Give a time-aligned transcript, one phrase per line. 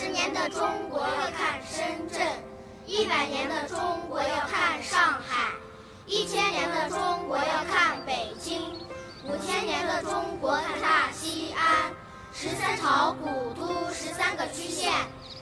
[0.00, 2.24] 十年的中国要看深圳，
[2.86, 3.78] 一百年的中
[4.08, 5.50] 国要看上海，
[6.06, 8.62] 一千年的中国要看北京，
[9.24, 11.90] 五千年的中国看大西安。
[12.32, 14.92] 十三朝古都，十三个区县，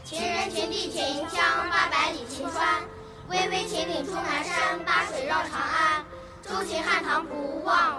[0.03, 2.83] 秦人秦地秦腔，八百里秦川，
[3.29, 6.03] 巍巍秦岭出南山，八水绕长安，
[6.41, 7.96] 周秦汉唐不忘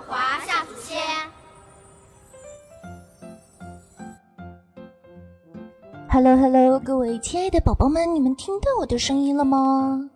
[6.18, 10.10] Hello Hello，各位亲爱的宝宝们，你们听到我的声音了吗？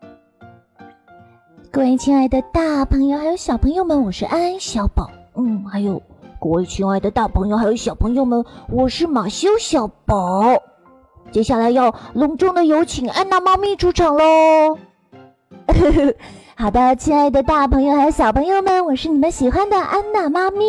[1.70, 6.02] 各位亲爱的大朋友还有小朋友们，我是安安小宝，嗯，还有。
[6.40, 10.42] 各位亲爱的大朋友，还有小朋友们，我是马修小宝。
[11.32, 14.80] 接下来要隆重的有请安娜猫咪出场喽！
[16.62, 20.64] 好的，亲爱的大朋友还有小朋友们，我是你们喜欢的安娜妈咪。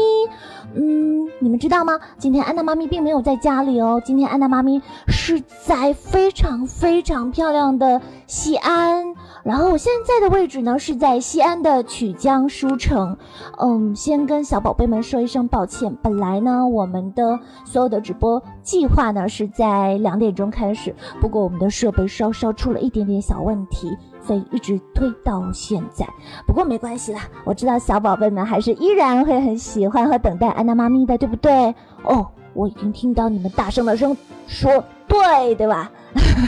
[0.75, 2.01] 嗯，你们知道吗？
[2.17, 9.15] 今天安娜妈咪并没有在家里哦，今天安娜妈咪是在非常非常漂亮的西安。
[9.45, 13.19] 然后我现在的位置呢是在西安的曲江书城。
[13.59, 23.95] 嗯，先跟小宝贝们说一声抱歉，本来呢我们的所有的直播计划呢是在两点钟开始，不过我们的设备稍稍出了一点点小问题。
[24.25, 26.06] 所以一直推到现在，
[26.47, 31.75] 不过没关系啦，我知道小宝贝们还是依然会很喜欢和等待安娜妈咪的，对不对？
[32.05, 35.91] 哦，我已经听到你们大声的声说对，对吧？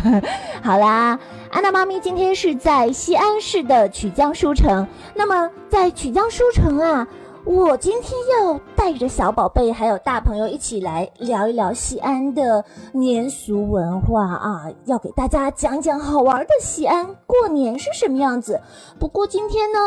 [0.62, 1.18] 好啦，
[1.50, 7.06] 安娜妈咪今天是在西安市的曲江书城，那么在曲江书城啊。
[7.44, 18.58] 我今天要带着小宝贝还有大朋友一起来聊一聊西安的年俗文化啊，要给大家讲讲好玩的西安过年是什么样子。
[18.98, 19.78] 不过今天呢，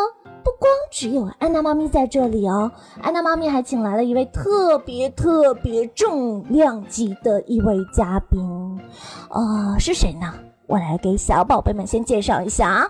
[0.43, 2.71] 不光只有安娜妈咪在这里哦，
[3.01, 8.79] 安娜妈咪还请来了一位特别特别重量级的一位嘉宾，
[9.31, 10.31] 呃，是谁呢？
[10.67, 12.87] 我来给小宝贝们先介绍一下啊。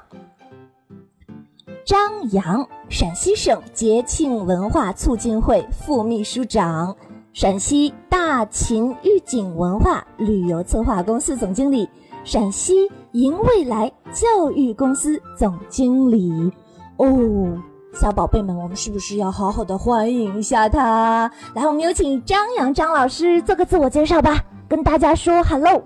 [1.85, 6.95] 张扬，陕西省节庆文化促进会副秘书长，
[7.33, 11.87] 陕西大秦御景文化旅游策划公司总经理，
[12.23, 16.51] 陕西迎未来教育公司总经理。
[16.95, 17.61] 哦，
[17.93, 21.29] 小宝贝们，我们是不是要好好的欢迎一下他？
[21.55, 25.83] 来，我们有请张扬张老师做个自我介绍吧，跟大家说 hello。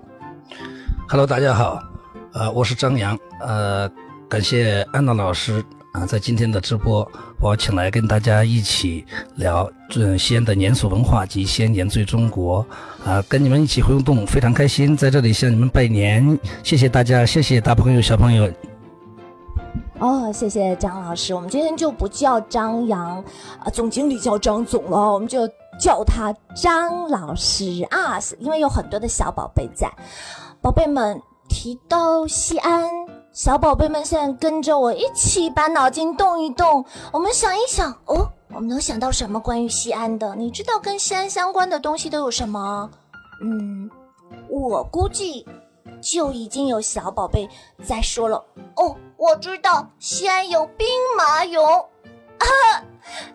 [1.08, 1.80] hello，大家好，
[2.32, 3.90] 呃，我是张扬，呃，
[4.28, 5.62] 感谢安娜老师。
[5.92, 7.06] 啊，在今天的直播，
[7.38, 9.04] 我请来跟大家一起
[9.36, 12.64] 聊这西安的年俗文化及西安年最中国。
[13.04, 18.50] 啊，跟你们一起互动，非常开心，在这里向你们拜年，谢谢大家，谢谢大朋友小朋友。
[19.98, 23.22] 哦，谢谢张老师，我们今天就不叫张扬，
[23.58, 25.46] 啊，总经理叫张总了，我们就
[25.78, 29.92] 叫他张老师啊，因为有很多的小宝贝在，
[30.62, 32.88] 宝贝们提到西安。
[33.32, 40.34] 小宝贝们，现在跟着我一起把脑筋动一动，我们想一想哦，我们能想到什么关于西安的？
[40.36, 42.90] 你知道跟西安相关的东西都有什么？
[43.42, 43.90] 嗯，
[44.50, 45.46] 我估计
[46.02, 47.48] 就已经有小宝贝
[47.82, 48.36] 在说了
[48.76, 51.86] 哦，我知道西安有兵马俑。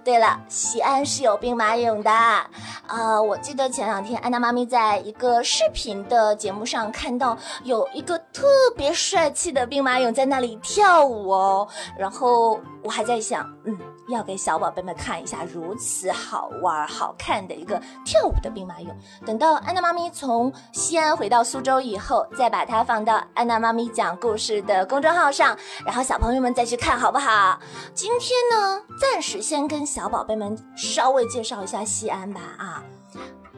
[0.04, 3.22] 对了，西安是有兵马俑的啊！
[3.22, 11.68] 我记得前两天安娜妈咪在一个视频的节目上看到有一个特别帅气的兵马俑在那里跳舞哦，
[11.98, 13.78] 然后我还在想，嗯。
[14.08, 18.88] 要给小宝贝们看一下如此好玩、好看的一个跳舞的兵马俑。
[19.26, 27.60] 等到安娜妈咪从西安回到苏州以后，再把它放到安娜妈咪讲故事的公众号上，然后小朋友们再去看好不好？
[27.94, 32.42] 今天呢，暂时先跟小宝贝们稍微介绍一下西安吧。
[32.58, 32.84] 啊，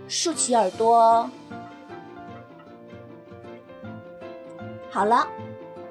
[0.08, 1.30] 竖起耳朵。
[4.90, 5.28] 好了，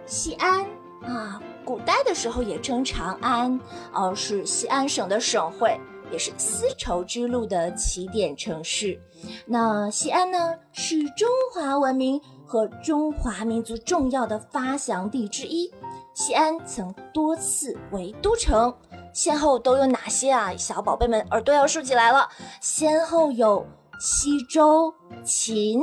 [0.07, 0.65] 西安
[1.05, 1.41] 啊。
[1.69, 3.61] 古代的时候也称长安，
[3.93, 5.79] 呃，是西安省的省会，
[6.11, 8.99] 也是丝绸之路的起点城市。
[9.45, 15.71] 那西安呢，是中华文明和中华民族重要的发祥地之一。
[16.15, 18.75] 西安曾多次为都城，
[19.13, 20.57] 先后都有哪些啊？
[20.57, 22.27] 小宝贝们耳朵要竖起来了，
[22.63, 23.67] 先后有
[24.01, 24.91] 西周、
[25.23, 25.83] 秦、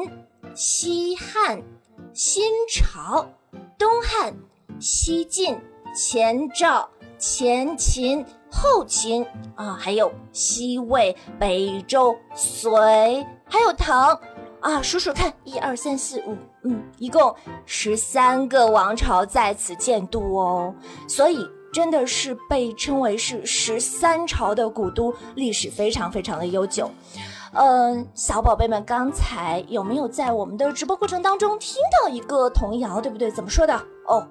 [0.56, 1.62] 西汉、
[2.12, 3.28] 新朝、
[3.78, 4.36] 东汉、
[4.80, 5.56] 西晋。
[5.96, 6.88] 前赵、
[7.18, 9.26] 前秦、后秦
[9.56, 14.20] 啊，还有西魏、北周、隋，还有唐
[14.60, 17.34] 啊，数数看，一二三四五，嗯，一共
[17.66, 20.76] 十三个王朝在此建都哦，
[21.08, 26.92] 所以真的是被称为是十三朝的古都，历史非常非常的悠久。
[27.54, 33.32] 嗯，小宝贝们，刚才有没有在我们的直播过程当中听到一个童谣，对不对？
[33.32, 33.74] 怎么说的？
[34.08, 34.28] 哦，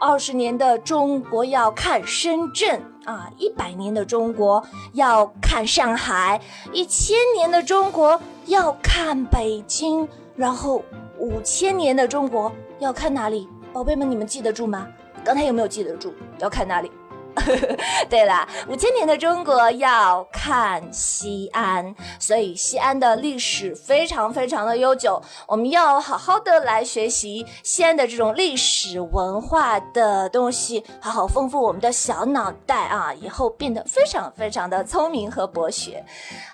[0.00, 4.62] 二十年的中国要看深圳啊，一百年的中国
[4.92, 6.40] 要看上海，
[6.72, 10.06] 一千年的中国要看北京，
[10.36, 10.82] 然后
[11.18, 13.48] 五千年的中国要看哪里？
[13.72, 14.86] 宝贝们，你们记得住吗？
[15.24, 16.12] 刚才有没有记得住？
[16.38, 16.90] 要看哪里？
[18.08, 36.04] 对了，五千年的中国要看西安，所以西安的历史非常非常的悠久，我们要好好的来学习西安的这种历史文化的东西，好好丰富我们的小脑袋啊，以后变得非常非常的聪明和博学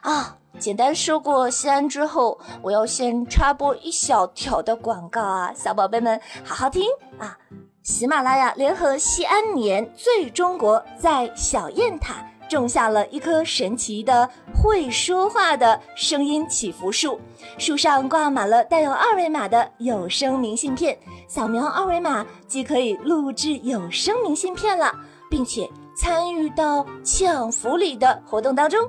[0.00, 0.36] 啊。
[0.58, 6.82] 简单说过西安之后，我要先插播一小条的广告啊，小宝贝们好好听
[7.18, 7.38] 啊。
[7.90, 17.20] 喜马拉雅联合西安年最中国，在小雁塔种下了一棵神奇的会说话的声音祈福树，
[17.58, 20.96] 树上挂满了带有二维码的有声明信片，
[21.26, 24.94] 扫描二维码即可以录制有声明信片了，
[25.28, 25.68] 并且。
[25.96, 28.88] 参与到抢福利的活动当中，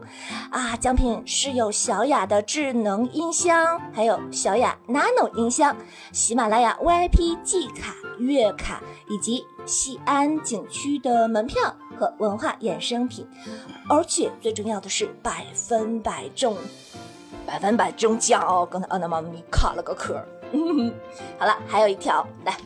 [0.49, 5.75] 啊，奖品是有小雅的智能音箱，还有小雅 Nano 音箱，
[6.13, 7.93] 喜马拉雅 VIP 季卡、
[8.27, 13.27] 月卡，以及西安景区的门票和文化衍生品，
[13.89, 16.55] 而且最重要的是百分百中，
[17.45, 18.67] 百分百中奖哦！
[18.69, 20.23] 刚才安娜妈咪卡了个壳。
[21.39, 22.57] 好了，还有一条，来。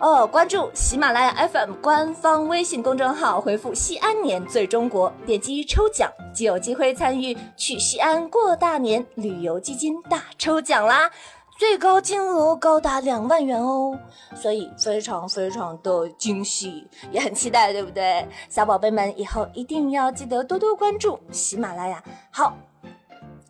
[0.00, 11.10] 哦，关注喜马拉雅 FM 官方微信公众号，回复“西安年最中国”，点击抽奖就有机会参与去西安过大年旅游基金大抽奖啦！
[11.66, 13.98] 最高金额高达两万元哦，
[14.36, 18.28] 所以非常非常的惊喜，也很期待，对不对？
[18.50, 22.04] 小宝贝们以后一定要记得多多关注喜马拉雅。
[22.30, 22.54] 好，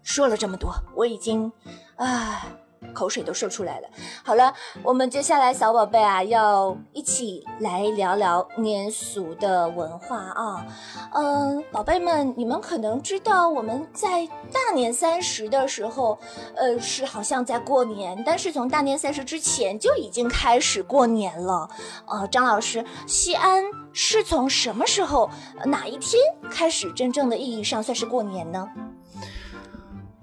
[0.05, 1.51] 说了这么多，我已经，
[1.97, 2.47] 啊。
[2.93, 3.89] 口水都说出来了。
[4.25, 4.53] 好了，
[4.83, 10.67] 我们接下来小宝贝啊，要一起来聊聊年俗的文化啊。
[11.13, 16.19] 嗯，宝贝们，你们可能知道我们在大年三十的时候，
[16.57, 21.69] 呃，是好像在过年，但是从大年三十之前就已经开始过年了。
[22.07, 25.31] 呃，张老师，西安是从什么时候
[25.65, 26.21] 哪一天
[26.51, 28.69] 开始真正的意义上算是过年呢？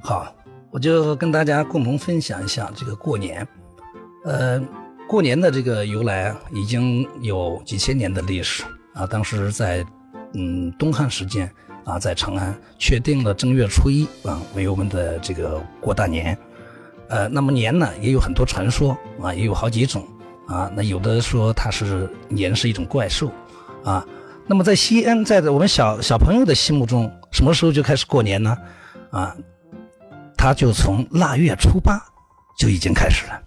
[0.04, 0.26] 好。
[0.72, 3.46] 我就跟大家共同分享一下这个过年，
[4.24, 4.62] 呃，
[5.08, 8.64] 过年的这个由来已经有几千年的历史
[8.94, 9.06] 啊。
[9.06, 9.86] 当时在
[10.34, 11.52] 嗯东汉时间
[11.84, 16.38] 啊，在长安确定了正月初一啊为我们的这个过大年，
[17.10, 20.08] 呃，那么年呢也有很多传说啊，也有好几种
[20.48, 20.72] 啊。
[20.74, 23.30] 那有的说它是年是一种怪兽
[23.84, 24.08] 啊。
[24.48, 28.58] 那么在西安，在我们小小朋友的心目中，什么时候就开始过年呢？
[29.12, 29.36] 啊？
[30.42, 32.02] 他就从腊月初八
[32.58, 33.44] 就已经开始了，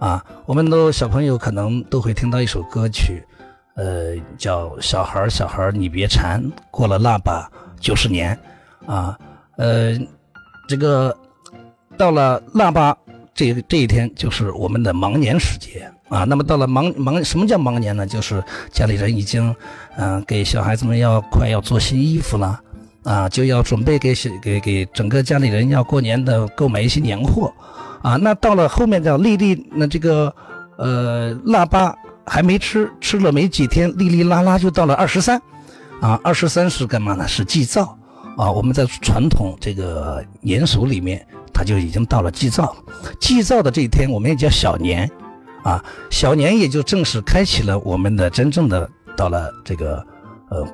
[0.00, 3.24] 啊，我们都小朋友可能都会听到一首歌曲，
[3.76, 6.42] 呃，叫《小孩小孩你别馋，
[6.72, 7.48] 过了腊八
[7.78, 8.36] 就是年》，
[8.92, 9.16] 啊，
[9.58, 9.96] 呃，
[10.68, 11.16] 这个
[11.96, 12.96] 到了腊八
[13.32, 16.24] 这这一天就是我们的忙年时节啊。
[16.24, 18.04] 那么到了忙忙什么叫忙年呢？
[18.04, 18.42] 就是
[18.72, 19.54] 家里人已经
[19.96, 22.60] 嗯给小孩子们要快要做新衣服了。
[23.04, 27.52] 啊，就要准备给给给整个家里人要过年的购买一些年货，
[28.02, 30.34] 啊，那到了后面叫粒粒，那这个
[30.78, 31.94] 呃腊八
[32.24, 35.38] 还没吃，吃了没几天，哩哩啦啦就到了二十三，
[36.00, 37.28] 啊，二十三是干嘛呢？
[37.28, 37.94] 是祭灶，
[38.38, 42.74] 啊，我们在传统这个年俗里面，它就已经到了祭灶，
[43.20, 45.06] 祭灶的这一天我们也叫小年，
[45.62, 50.02] 啊，小年也就正式开启了我们的真正的到了这个
[50.48, 50.66] 呃。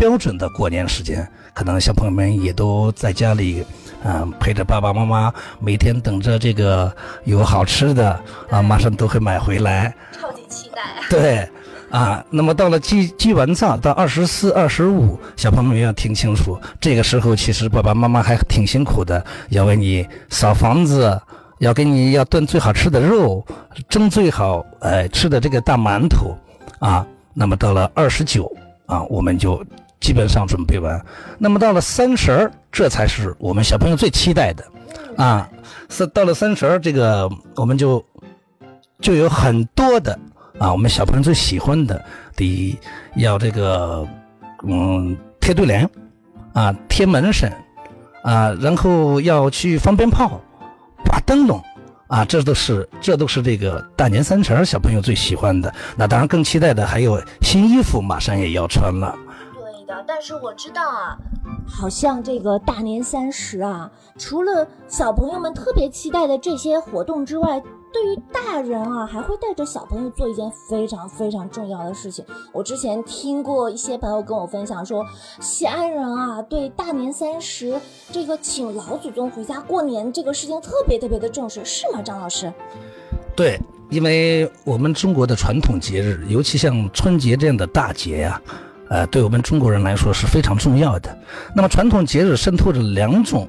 [0.00, 3.62] 标准的过年时间，可能小朋友们也都在家里，
[4.02, 6.90] 嗯，陪着爸爸妈妈，每天等着这个
[7.24, 10.80] 有好吃的啊，马上都会买回来，超级期待。
[11.10, 11.46] 对，
[11.90, 21.20] 啊，那么到了祭祭完灶到二十四、二十五，小朋友们要听清楚，这个时候其实爸爸妈妈还挺辛苦的，要为你扫房子，
[21.58, 23.44] 要给你要炖最好吃的肉，
[23.86, 26.34] 蒸最好哎吃的这个大馒头，
[26.78, 28.50] 啊，那么到了二十九
[28.86, 29.62] 啊，我们就。
[30.00, 30.98] 基本上准备完，
[31.38, 34.64] 那么到了三十儿，这才是我们小朋友最期待的，
[35.16, 35.48] 啊，
[35.90, 38.02] 是到了三十儿，这个我们就
[39.00, 40.18] 就有很多的
[40.58, 42.02] 啊，我们小朋友最喜欢的，
[42.34, 42.78] 第一
[43.16, 44.06] 要这个
[44.66, 45.88] 嗯贴对联，
[46.54, 47.52] 啊贴门神，
[48.22, 50.40] 啊然后要去放鞭炮，
[51.04, 51.62] 挂灯笼，
[52.08, 55.72] 啊这都是这都是这个大年三十儿小朋友最喜欢的。
[55.94, 59.14] 那当然更期待的还有新衣服，马上也要穿了。
[60.06, 61.16] 但是我知道啊，
[61.66, 72.24] 好像这个大年三十啊，除了小朋友们特别期待的这些活动之外，对于大人啊，还会带着小朋友做一件非常非常重要的事情。
[72.52, 75.04] 我之前听过一些朋友跟我分享说，
[75.40, 77.80] 西安人啊，对大年三十
[78.12, 82.52] 这个请老祖宗回家过年这个事情特别特别的重视，是吗，张老师？
[83.34, 83.58] 对，
[83.90, 88.40] 因为我们中国的传统节日，尤其像春节这样的大节呀、
[88.90, 91.16] 呃，对我们中国人来说是非常重要的。
[91.54, 93.48] 那么传统节日渗透着两种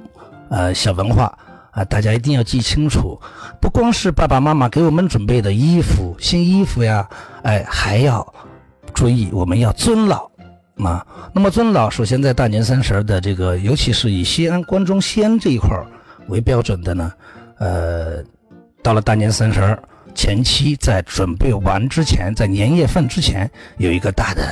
[0.50, 1.36] 呃小文化
[1.72, 3.20] 啊、大家一定要记清楚。
[3.60, 7.10] 不光是爸爸妈妈给我们准备的衣服、新衣服呀，
[7.44, 8.26] 哎，还要
[8.94, 10.30] 注意我们要尊老
[10.76, 11.06] 啊。
[11.34, 15.70] 那么尊老，首先在大年三十的这个，尤其是以西安关中西安这一块
[16.28, 17.12] 为标准的呢，
[17.58, 18.22] 呃，
[18.84, 19.80] 到了大年三十
[20.14, 24.44] 前期，在准备完之前，在年夜饭之前，有一个大的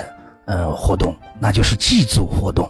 [0.49, 2.67] 呃活动，那就是祭祖活动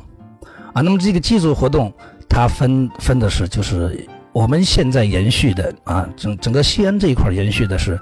[0.74, 0.82] 啊。
[0.82, 1.92] 那么这个祭祖活动，
[2.28, 7.98] 它分分的是就是我们现在延续的啊，整整个西安这一块延续的是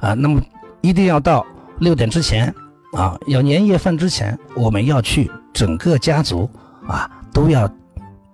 [0.00, 0.40] 啊，那么
[0.82, 1.44] 一定要到
[1.78, 2.54] 六点之前
[2.92, 6.48] 啊，要年夜饭之前，我们要去整个家族
[6.86, 7.68] 啊都要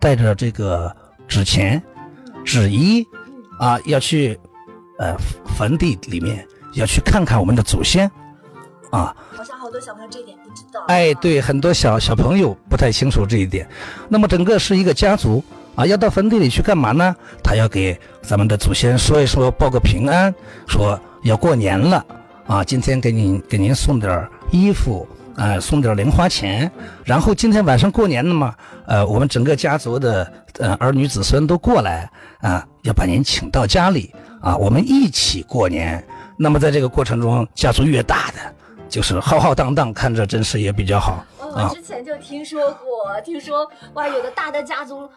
[0.01, 0.95] 带着这个
[1.29, 1.81] 纸钱、
[2.45, 3.07] 纸衣
[3.61, 4.39] 啊，要去
[4.99, 5.17] 呃
[5.57, 8.11] 坟地里面要去看看我们的祖先
[8.91, 9.15] 啊。
[9.37, 10.38] 好像好多小朋友这点
[10.73, 10.85] 道。
[10.89, 13.69] 哎，对，很多小小朋友不太清楚这一点。
[14.09, 15.43] 那么整个是一个家族
[15.75, 17.15] 啊，要到坟地里去干嘛呢？
[17.43, 20.35] 他要给咱们的祖先说一说，报个平安，
[20.67, 22.05] 说要过年了
[22.47, 25.07] 啊，今天给您给您送点衣服。
[25.39, 26.69] 啊、送点零花钱，
[27.05, 28.53] 然后今天晚上过年了嘛，
[28.89, 32.11] 呃，我们整个家族的呃儿女子孙都过来
[32.41, 36.05] 啊、要把您请到家里啊，我们一起过年。
[36.37, 38.53] 那么在这个过程中，家族越大的，
[38.89, 41.25] 就是浩浩荡荡，看着真是也比较好。
[41.39, 45.09] 我之前就听说过，听说哇，有的大的家族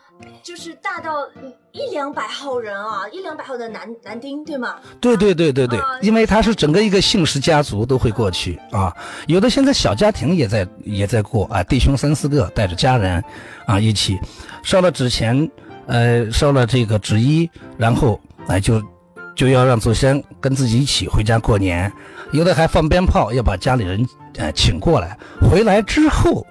[0.41, 1.27] 就是大到
[1.71, 4.75] 一两百号人啊，一两百号的男男丁，对吗？
[5.01, 8.95] 对对对对对啊，因为他是整个一个姓氏家族都会过去啊，
[9.27, 13.23] 有的现在小家庭也在也在过啊，弟兄三四个带着家人
[13.65, 14.17] 啊一起
[14.63, 15.49] 烧了纸钱，
[15.85, 18.81] 呃，烧了这个纸衣，然后哎就
[19.41, 21.91] 就要让祖先跟自己一起回家过年，
[22.31, 24.07] 有的还放鞭炮，要把家里人
[24.37, 26.45] 呃请过来，回来之后，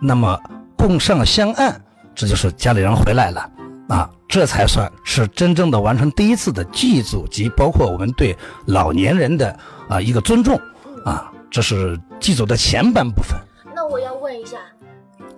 [0.00, 0.38] 那么
[0.76, 1.82] 供上香案，
[2.14, 3.50] 这就是家里人回来了。
[3.88, 10.56] 啊，这才算是真正的完成第一次的祭祖及包括我们对老年人的啊一个尊重
[11.04, 13.36] 啊，这是祭祖的前半部分。
[13.74, 14.58] 那我要问一下，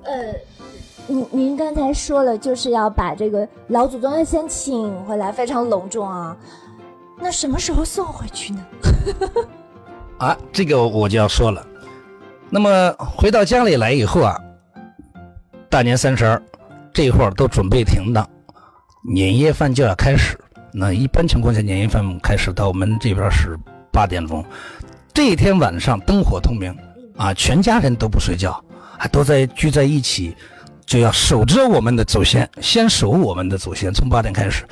[0.02, 0.34] 呃，
[1.06, 6.36] 您您刚才说了，就是要把这个老祖宗要先请回来，非常隆重啊。
[7.24, 8.66] 那什么时候送回去呢？
[10.20, 11.66] 啊，这个我就要说了。
[12.50, 14.38] 那么回到家里来以后啊，
[15.70, 16.42] 大年三十儿
[16.92, 18.28] 这会儿都准备停当，
[19.10, 20.38] 年夜饭就要开始。
[20.70, 23.58] 那一般情况下，年夜饭开始到我们这边是
[23.90, 24.44] 八点钟。
[25.14, 26.76] 这一天晚上灯火通明
[27.16, 28.62] 啊，全家人都不睡觉，
[28.98, 30.36] 还都在聚在一起，
[30.84, 33.90] 就要守着我们的祖先，先守我们的祖先。
[33.94, 34.66] 从八点开始，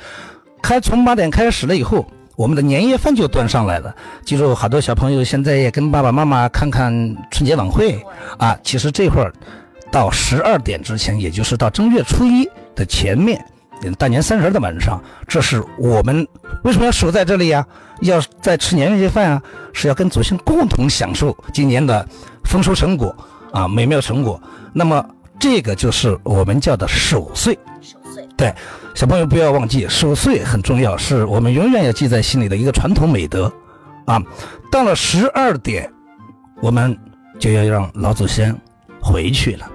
[0.61, 2.05] 开从八点开始了以后，
[2.35, 3.95] 我们的年夜饭就端上来了。
[4.25, 6.91] 记住，好多小朋友现在也跟爸爸妈妈看看
[7.29, 8.03] 春节晚会
[8.37, 8.57] 啊。
[8.63, 9.31] 其实这会儿
[9.91, 13.45] 到十二点之前，也就是到正月初一的前面，
[13.97, 16.27] 大年三十的晚上，这是我们
[16.63, 17.65] 为什么要守在这里呀？
[18.01, 22.05] 要在吃年夜饭啊，是要跟祖先共同享受今年的
[22.43, 23.15] 丰收成果
[23.51, 24.41] 啊，美妙成果。
[24.73, 25.05] 那么
[25.39, 27.57] 这个就是我们叫的守岁。
[28.43, 28.53] 对，
[28.93, 33.49] 小朋友不要忘记，守岁很重要，是我们永远要记在心里的一个传统美德
[34.03, 34.21] 啊。
[34.69, 35.89] 到了十二点，
[36.61, 36.97] 我们
[37.39, 38.53] 就要让老祖先
[39.01, 39.71] 回去了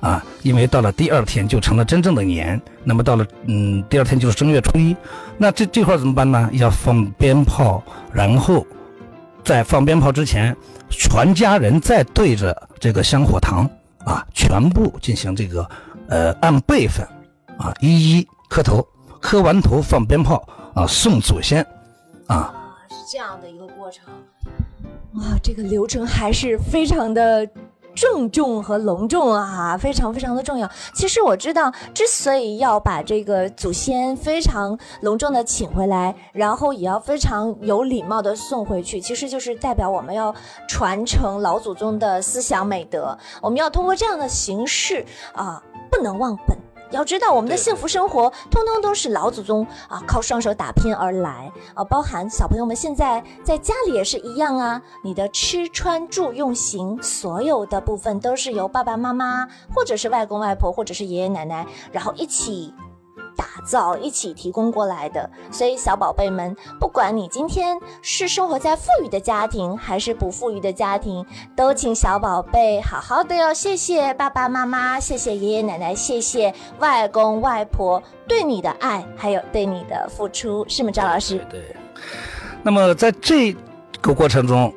[0.00, 2.62] 啊，因为到了第二天就成了真正的年。
[2.84, 4.94] 那么到了嗯第二天就是正月初一，
[5.36, 6.48] 那这这块怎么办呢？
[6.52, 8.64] 要放鞭炮，然后
[9.42, 10.56] 在放鞭炮之前，
[10.88, 13.68] 全家人再对着这个香火堂
[14.04, 15.68] 啊，全部进行这个
[16.06, 17.04] 呃按辈分。
[17.62, 18.84] 啊，一一磕头，
[19.20, 20.42] 磕完头放鞭炮
[20.74, 21.64] 啊，送祖先，
[22.26, 22.52] 啊，
[22.88, 24.04] 是这样的一个过程。
[25.14, 27.48] 哇，这个流程还是非常的
[27.94, 30.68] 郑重和隆重啊，非常非常的重要。
[30.92, 40.34] 其实我知道，之所以要把这个祖先非常隆重的请回来，然后也要非常有礼貌的送回去，其实就是代表我们要
[40.66, 43.16] 传承老祖宗的思想美德。
[43.40, 46.58] 我们要通过这样的形式啊，不能忘本。
[46.92, 62.72] 要知道，我们的幸福生活通通都是老祖宗啊靠双手打拼而来啊，包含小朋友们现在在家里也是一样啊，你的吃穿住用行所有的部分都是由爸爸妈妈或者是外公外婆或者是爷爷奶奶，然后一起。
[63.36, 71.24] 打造一起提供过来的，所以小宝贝们，不管你今天是生活在富裕的家庭还是不富裕的家庭，
[71.56, 73.52] 都请小宝贝好好的哟。
[73.52, 80.90] 谢谢爸爸妈妈，谢谢爷爷奶奶，谢谢外公外婆对你的爱，还有对你的付出，是吗？
[80.90, 81.38] 赵老师？
[81.50, 81.60] 对。
[82.62, 83.52] 那么在这
[84.00, 84.72] 个过程中，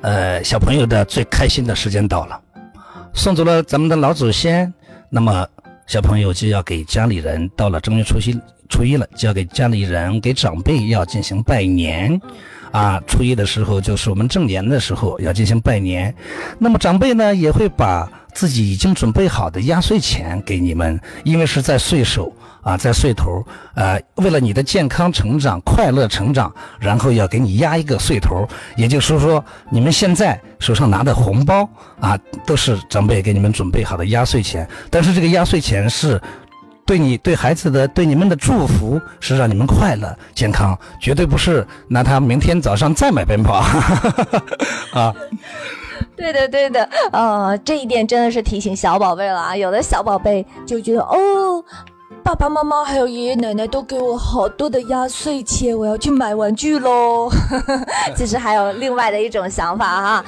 [0.00, 2.40] 呃，小朋友的最开心的时间到了，
[3.14, 4.72] 送走了咱们的老祖先，
[5.08, 5.46] 那么。
[5.86, 8.36] 小朋友就要给家里人，到了正月初七，
[8.68, 12.20] 初一了就要给家里人、给长辈要进行拜年，
[12.72, 16.12] 啊，初一的时候就是我们正年的时候要进行拜年，
[16.58, 22.35] 那么长辈呢也会把自己已经准备好的压岁钱给你们，因为是在岁首。
[22.66, 23.44] 啊，在岁头，
[23.76, 28.44] 呃，为了你的健康成长、快乐成长，然后要给你压一个岁头，
[28.76, 31.68] 也就是说，你们现在手上拿的红包
[32.00, 34.68] 啊，都是长辈给你们准备好的压岁钱。
[34.90, 36.20] 但是这个压岁钱是
[36.84, 43.62] 对你、对孩子的、对你们的祝福，是让你们快乐、健康，绝对不是拿它明天早上再买鞭炮
[44.92, 45.14] 啊。
[46.16, 46.82] 对的，对的，
[47.12, 49.56] 呃，这一点真的是提醒小宝贝了啊。
[49.56, 51.64] 有的小宝贝就觉得哦。
[52.22, 57.30] 爸爸妈妈还有爷爷奶奶都给我好多的压岁钱，我要去买玩具喽。
[58.16, 60.24] 其实还有另外的一种想法哈，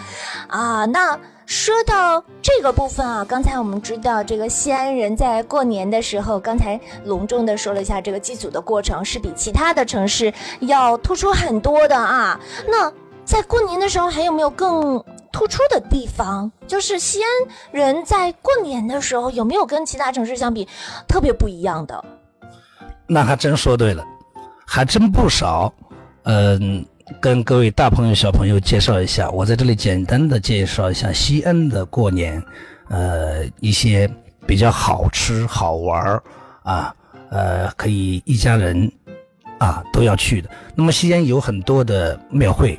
[0.49, 12.39] 啊，那说到这个部分啊，刚才我们知道这个西安人在过年的时候，刚才隆重的说了一下这个祭祖的过程是比其他的城市要突出很多的啊。
[12.69, 12.93] 那
[13.25, 15.03] 在过年的时候还有没有更？
[15.39, 17.29] 突出的地方就是西安
[17.71, 20.67] 人在过年的时候有没有跟其他城市相比
[21.07, 22.05] 特别不一样的？
[23.07, 24.05] 那还真说对了，
[24.67, 25.73] 还真不少。
[26.25, 26.85] 嗯，
[27.21, 32.43] 跟各位大朋友小朋友介绍一下，我在这里简单的介绍一下西安的过年，
[32.89, 34.11] 呃，一些
[34.45, 36.21] 比较好吃好玩
[36.65, 36.93] 啊，
[37.31, 38.91] 呃，可以一家人
[39.59, 40.51] 啊都要去的。
[40.75, 42.77] 那么西安有很多的庙会。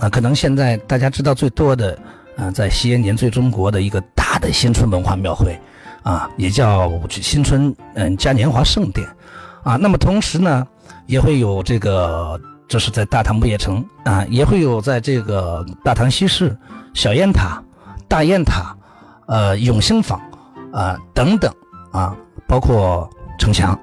[0.00, 1.96] 啊，可能现在大家知道最多的，
[2.36, 5.60] 啊，在西安年最中国的一个大的新春文化庙会，
[6.02, 9.06] 啊，也叫新春嗯嘉年华盛典，
[9.62, 10.66] 啊，那么同时呢，
[11.04, 16.56] 也会有这个，这是在大唐不夜城啊，也会有在这个大唐西市
[16.94, 17.62] 小雁塔、
[18.08, 18.74] 大雁塔，
[19.26, 20.18] 呃，永兴坊
[20.72, 21.52] 啊等等
[21.92, 22.16] 啊，
[22.48, 23.06] 包括
[23.38, 23.78] 城墙，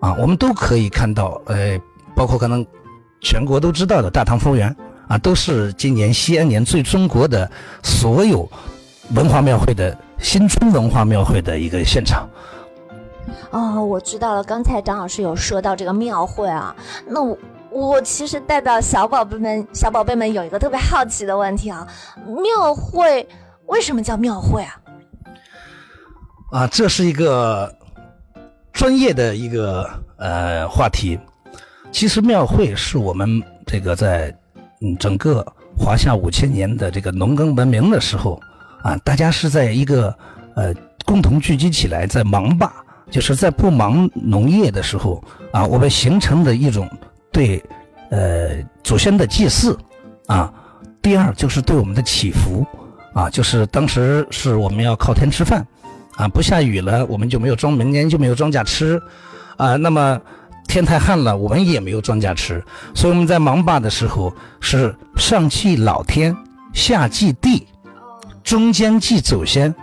[0.00, 1.78] 啊，我们都可以看到，呃，
[2.16, 2.66] 包括可能
[3.20, 4.74] 全国都知道的大唐服务园。
[5.10, 7.50] 啊，都是今年西安年最中国的
[7.82, 8.48] 所有
[9.12, 12.30] 文化庙会的新春文化庙会的一个现场。
[13.50, 14.44] 哦，我知道了。
[14.44, 16.72] 刚才张老师有说到这个庙会啊，
[17.08, 17.36] 那我
[17.72, 21.84] 我其实代表小宝贝们，小宝贝们有一个特别好奇的问题啊，
[22.24, 23.28] 庙会
[23.66, 24.80] 为什么叫庙会啊？
[26.52, 27.74] 啊，这是一个
[28.72, 31.18] 专业的一个呃话题。
[31.90, 34.32] 其实庙会是我们这个在。
[34.82, 38.40] 嗯，整个华夏五千年的这个农耕文明的时候，
[38.82, 40.14] 啊，大家是在一个
[40.56, 42.72] 呃共同聚集起来，在忙吧，
[43.10, 46.88] 就是在不忙农业的时候，啊，我们形成的一种
[47.30, 47.62] 对
[48.10, 49.78] 呃祖先的祭祀，
[50.26, 50.50] 啊，
[51.02, 52.66] 第二就是对我们的祈福，
[53.12, 55.66] 啊，就是当时是我们要靠天吃饭，
[56.16, 58.98] 啊，不下雨了，我们就没有庄，明年就没有庄稼吃，
[59.58, 60.18] 啊，那么。
[60.70, 66.34] 天太旱了，我们也没有庄稼吃，所以我们在忙罢的时候是上祭老天，
[66.72, 67.66] 下祭地，
[68.44, 69.74] 中间祭祖先，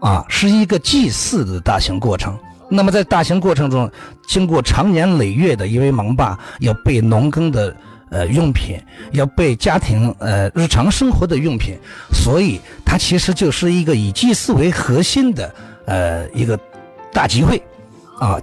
[0.00, 2.34] 啊，是一个祭祀的大型过程。
[2.70, 3.88] 那么在大型过程中，
[4.26, 7.76] 经过长年累月的因为忙罢，要备农耕的
[8.08, 8.80] 呃用品，
[9.12, 11.78] 要备家庭呃日常生活的用品，
[12.14, 16.58] 所以它其实就是一个以祭祀为核心的呃一个
[17.12, 17.62] 大集会，
[18.18, 18.40] 啊。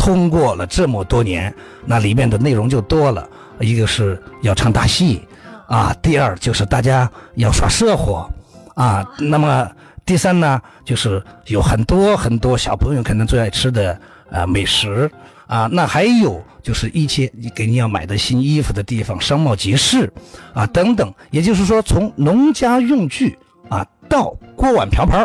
[0.00, 3.28] 通过了这么多年，那里面的内容就多了。
[3.60, 5.20] 一个是要唱大戏，
[5.66, 8.26] 啊，第二就是大家要耍社火，
[8.74, 9.70] 啊，那么
[10.06, 15.10] 第三呢，就是有很多很多小朋友可能最爱吃的呃美食，
[15.46, 20.10] 啊，那还有就是一些你给你要买的新衣服的地方，商贸集市，
[20.54, 21.12] 啊等等。
[21.30, 25.20] 也就是说，从农家用具啊到锅碗瓢盆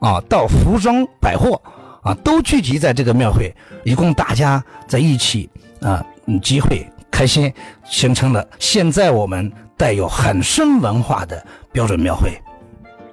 [0.00, 1.62] 啊到服装百货。
[2.06, 3.52] 啊，都聚集在这个庙会，
[3.84, 6.00] 一共大家在一起啊，
[6.40, 7.52] 集会开心，
[7.84, 12.30] 形成了现在我们带有很深文化的标准庙会。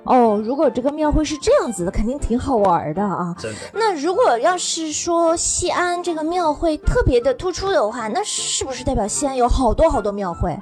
[0.04, 3.36] 哦，如果这个庙会是这样子的，肯定挺好玩的啊。
[3.42, 3.50] 的。
[3.74, 10.56] 那如果要是说西安这个庙会特别的突出的话，那是不是代表西安有好多好多庙会？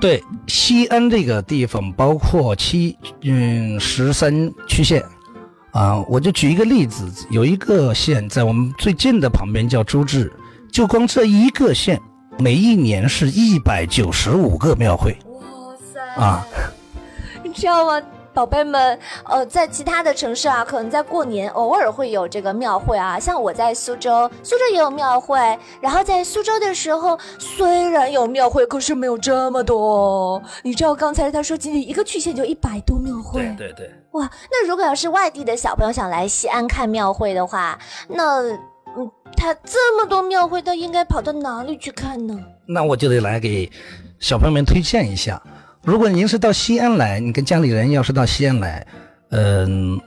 [0.00, 5.04] 对，西安这个地方包括七嗯十三区县
[5.72, 10.32] 啊，我就举一个例子，有一个县在我们最近的旁边叫周至，
[10.72, 12.00] 就光这一个县，
[12.38, 15.16] 每一年是一百九十五个庙会。
[15.26, 15.40] 哇
[15.92, 16.00] 塞！
[16.20, 16.46] 啊，
[17.44, 18.00] 你知道吗？
[18.34, 23.18] 宝贝们，呃，在其他的城市啊，可能在过年偶尔会有这个庙会啊。
[23.18, 25.36] 像我在苏州，苏州也有庙会。
[25.80, 30.40] 然后在苏州的时候，虽然有庙会，可是没有这么多。
[30.62, 33.42] 你知道刚才他说仅仅一个区县就一百多庙会。
[33.56, 33.90] 对对对。
[34.12, 38.42] 哇，那如果要是外地的小朋友想来西安看庙会的话，那
[38.96, 42.38] 嗯，他这么多庙会，他应该跑到哪里去看呢？
[42.66, 43.70] 那我就得来给
[44.18, 45.40] 小朋友们推荐一下。
[45.82, 48.86] 如果您是到西安来，你跟家里人要是到西安来，
[49.30, 50.00] 嗯，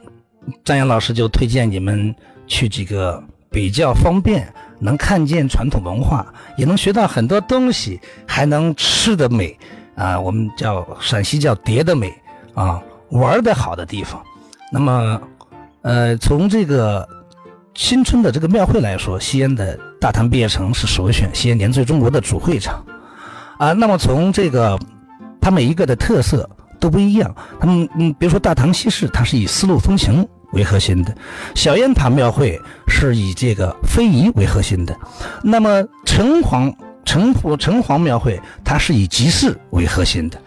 [0.64, 2.14] 张扬老师就推荐你们
[2.46, 9.56] 去几个比较方便，能看见传统文化，也能学到很多东西，还能吃的美
[9.94, 12.12] 啊，我们叫陕西叫叠的美
[12.54, 12.82] 啊，
[13.12, 14.22] 玩的好的地方。
[14.72, 15.20] 那么，
[15.82, 17.08] 呃，从这个
[17.74, 22.84] 新春的这个庙会来说，西安的大唐毕业城是首选，西安年最中国的主会场
[23.58, 23.72] 啊。
[23.72, 24.78] 那么从这个。
[25.44, 26.48] 它每一个的特色
[26.78, 27.34] 都不一样。
[27.58, 31.12] 他们嗯，比如说大唐西市，它是以丝路风情为核心的；
[31.56, 34.96] 小雁塔庙会是以这个非遗为核心的。
[35.42, 36.72] 那么城隍
[37.04, 40.40] 城府城隍庙会，它是以集市为核心的。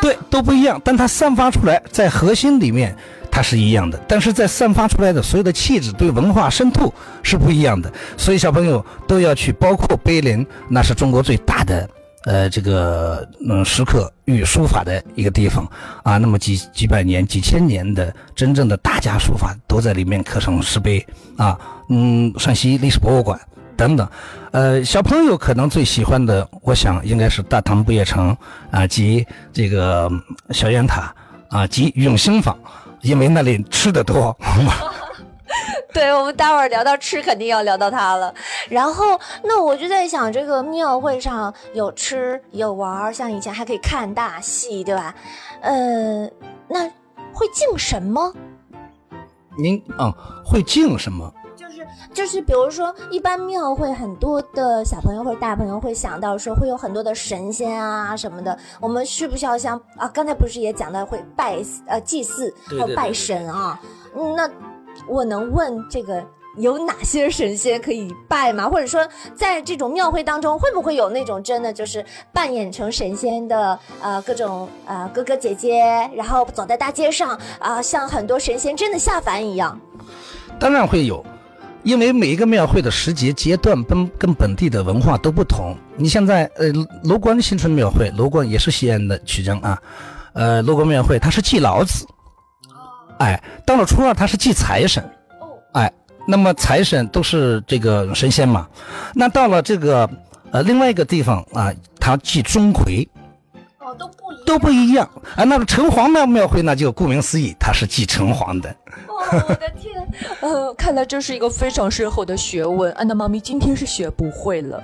[0.00, 0.80] 对，都不一样。
[0.84, 2.96] 但它散发出来在核心里面，
[3.30, 3.98] 它是一样的。
[4.08, 7.92] 但是在散发出来的所有的气质，对文化渗透是不一样的。
[8.16, 11.88] 所以小朋友都要去，包括碑林，那是中国最大的。
[12.24, 15.66] 呃，这个嗯，石刻与书法的一个地方
[16.02, 21.06] 啊，那么几几百年、几千年的真正的大家书法都在里面刻成石碑
[21.38, 21.58] 啊，
[21.88, 23.40] 嗯，陕西历史博物馆
[23.78, 24.06] 等等，
[24.50, 28.36] 呃，小朋友可能最喜欢的，我想应该是大唐不夜城
[28.72, 30.10] 啊，及这个
[30.50, 31.14] 小雁塔
[31.48, 32.58] 啊，及永兴坊，
[33.02, 34.36] 因为那里吃的多。
[35.94, 38.34] 对我们待会儿聊到吃，肯定要聊到它了。
[38.68, 45.14] 然后，那我就在想，这个庙会上有吃有玩，像以前还可以看大戏，对吧？
[45.62, 46.28] 呃，
[46.68, 46.86] 那
[47.32, 48.34] 会敬什么？
[49.56, 50.12] 您啊，
[50.44, 51.32] 会敬什么？
[51.78, 58.58] 就是就是，比如说，一般庙会很多的小朋友或者大朋友会想到说，会有很多的神仙啊什么的。
[58.80, 60.08] 我们需不需要像啊？
[60.08, 63.80] 刚才不是也讲到会拜呃祭祀还有拜神啊？
[64.36, 64.48] 那。
[65.06, 66.20] 我能问这个
[66.56, 68.68] 有哪些神仙可以拜吗？
[68.68, 79.80] 或者说，在这种庙会当中，会不会有那种真的就是扮演成神仙的呃各种呃哥哥姐姐，然后走在大街上啊，像很多神仙真的下凡一样？
[80.58, 81.24] 当然会有，
[81.82, 85.76] 因为每一个庙会的时节阶段跟跟本地的文化都不同。
[85.96, 86.66] 你现在呃
[87.04, 89.80] 楼观新春庙会，楼观也是西安的曲江啊，
[90.32, 92.06] 呃罗关庙会它是祭老子。
[93.18, 95.02] 哎，到了初二，他是祭财神。
[95.40, 95.92] 哦，哎，
[96.26, 98.68] 那么财神都是这个神仙嘛？
[99.14, 100.08] 那到了这个
[100.50, 103.08] 呃另外一个地方啊，他祭钟馗。
[103.80, 104.14] 哦，都不。
[104.46, 105.44] 都不一样啊。
[105.44, 108.74] 那个城隍庙庙会呢，就顾名思义，它是祭城隍的。
[109.06, 110.06] 哦，我的天，
[110.40, 112.92] 呃，看来这是一个非常深厚的学问。
[112.92, 114.82] 安娜妈咪今天是学不会了。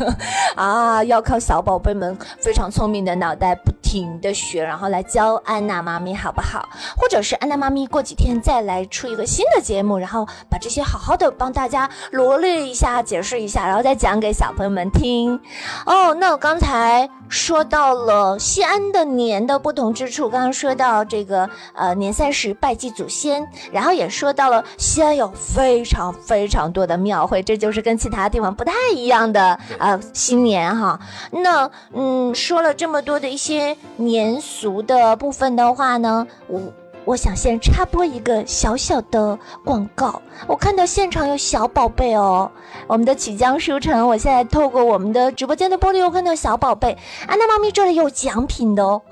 [0.56, 3.54] 啊，要靠小宝贝们非常聪明的脑袋。
[3.64, 6.68] 不停的学，然后来教安娜妈咪好不好？
[6.96, 15.40] 或者是安娜妈咪过几天再来出一个新的节目，然后把这些好好的帮大家罗列一下、解释一下，然后再讲给小朋友们听。
[15.86, 23.39] 哦，那我刚才说到了西安的年的不同之处，刚刚说到这个呃年三十拜祭祖先，
[23.72, 30.98] 然后也说到了西安有非常非常多的庙会，这就是跟其他地方不太一样的呃新年哈。
[31.30, 33.76] 那嗯说了这么多的一些。
[33.96, 36.60] 年俗的部分的话呢，我。
[37.04, 40.20] 我想先插播一个小小的广告。
[40.46, 42.50] 我看到现场有小宝贝哦，
[42.86, 46.96] 我们的曲江书城，我现在透过我们的直播间的玻璃，我看到小宝贝。
[47.26, 49.02] 安娜妈咪这里有奖品的哦，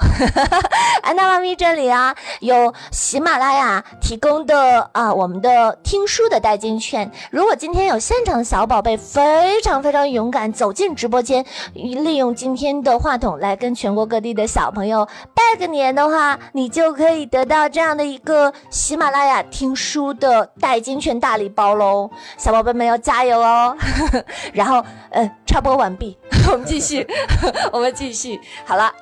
[1.03, 7.11] 安娜妈咪这里啊有喜马拉雅提供的啊我们的听书的代金券。
[7.31, 17.69] 如果今天有现场的小宝贝非常非常勇敢走进直播间，利用今天的话筒来跟全国各地的小朋友拜个年的话，你就可以得到。
[17.79, 23.77] 这样的一个喜马拉雅听书的代金券大礼包喽，小宝贝们要加油哦！
[24.53, 26.19] 然后，嗯，插播完毕，
[26.51, 27.07] 我们继续，
[27.73, 28.41] 我们继续。
[28.67, 28.93] 好了，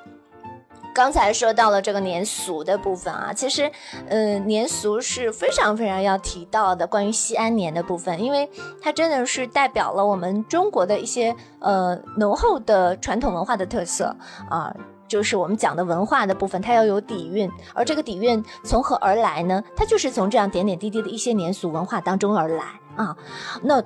[0.95, 3.73] 刚才说到了这个年俗的部分啊，其实，
[4.11, 8.47] 呃，年俗是非常非常要提到的，关于西安年的部分，因为
[8.83, 14.15] 它真的是代表了我们中国的一些呃浓厚的传统文化的特色
[14.51, 14.71] 啊，
[15.09, 19.63] 就是我们讲的文化的部分，它要有底蕴，而这个底蕴从何而来呢？
[19.77, 22.65] 它就是从这样点点滴滴的一些年俗文化当中而来
[22.97, 23.17] 啊。
[23.63, 23.83] 那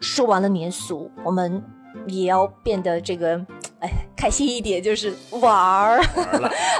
[0.00, 1.62] 说完了年俗，我们
[2.06, 3.40] 也要变得这个。
[3.82, 6.00] 哎，开心一点就是玩儿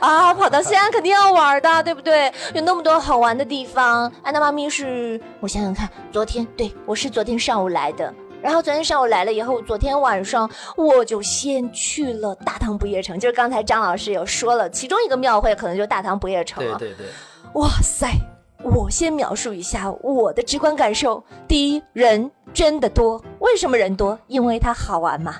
[0.01, 0.33] 啊！
[0.33, 2.33] 跑到西安肯定要玩的，对不对？
[2.55, 4.09] 有那么多好玩的地方。
[4.23, 16.77] 安娜妈咪是，我想想看，昨天对我是昨天上午来的，然后昨天上午来了以后，昨天晚上我就先去了大唐不夜城，就是刚才张老师有说了，其中一个庙会可能就大唐不夜城了。
[16.77, 17.07] 对对对，
[17.55, 18.09] 哇塞！
[18.65, 21.23] 我先描述一下我的直观感受。
[21.49, 23.23] 第一，人真的多。
[23.41, 24.19] 为什么人多？
[24.29, 25.37] 因为它好玩嘛。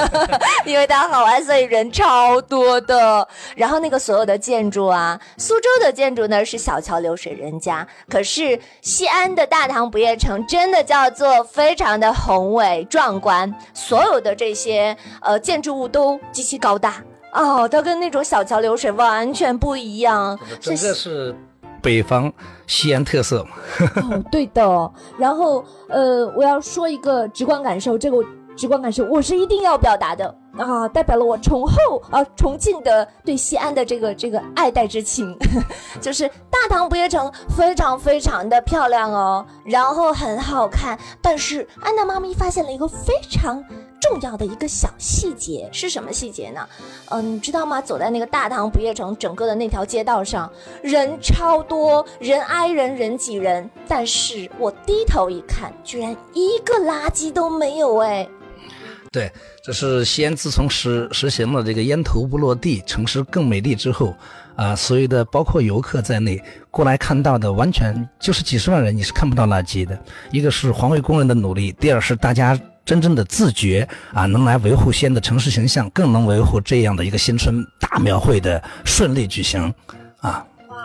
[0.64, 3.26] 因为它好玩，所以人超多的。
[3.56, 20.38] 然后那个所有的建筑啊，苏州的建筑呢是小桥流水人家，可是西安的大唐不夜城真的叫做非常的宏伟壮观，所有的这些呃建筑物都极其高大哦，它跟那种小桥流水完全不一样。
[20.60, 21.34] 整个是。
[21.80, 22.32] 北方
[22.72, 23.50] 西安特色嘛，
[23.96, 24.92] 哦，对的。
[25.18, 28.16] 然后，呃，我要说一个直观感受，这个
[28.56, 35.36] 直观感受我是一定要表达的啊，代表了我崇厚啊崇敬的对西安的这个这个爱戴之情。
[36.00, 40.98] 就是大唐不夜城非常非常的漂亮哦，然后很好看。
[41.20, 43.62] 但是安娜妈咪发现了一个非常。
[44.02, 46.68] 重要的一个小细节是什么细节呢？
[47.10, 47.80] 嗯，你知道吗？
[47.80, 50.50] 走在那个大唐不夜城整个的那条街道上，
[50.82, 53.70] 人超多，人挨人，人挤人。
[53.86, 58.28] 但是我低头一看，居然一个垃圾都没有哎。
[59.12, 59.30] 对，
[59.62, 64.12] 这是西安自从实实行了这个烟头不落地，城市更美丽之后，
[64.56, 69.96] 啊，所有的包括游客在内过来看到的，完全就是几十万人，你是看不到垃圾的。
[70.32, 72.58] 一个是环卫工人的努力，第二是大家。
[72.84, 79.72] 真正的自觉啊，能来维护西安的城市形象，更能维护这样的一个新春大庙会的顺利举行，
[80.20, 80.44] 啊！
[80.68, 80.76] 哇，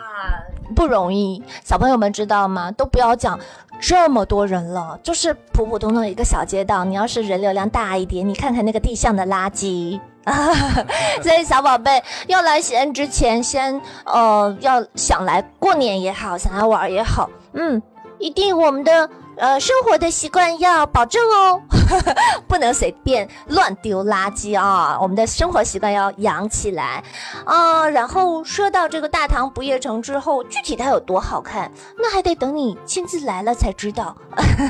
[0.76, 2.72] 不容易，小朋友们知道吗？
[2.72, 3.40] 都不要讲
[3.80, 10.54] 这么多人了，就是普普通通的一个小街道，你要是人流量大一点，你看看那个地上的垃圾啊！
[11.24, 17.82] 所以小宝贝要来西安之前，先呃要想来过年也好，想来玩也好，嗯，
[18.20, 19.10] 一定我们的。
[19.38, 21.62] 呃，生活的习惯要保证哦，
[22.50, 24.98] 不能随便乱丢垃圾啊！
[25.00, 27.04] 我们的生活习惯要养起来
[27.46, 27.88] 啊！
[27.88, 34.16] 然后说到这个大唐不夜城之后，具体它有多好看，那还得等你亲自来了才知道。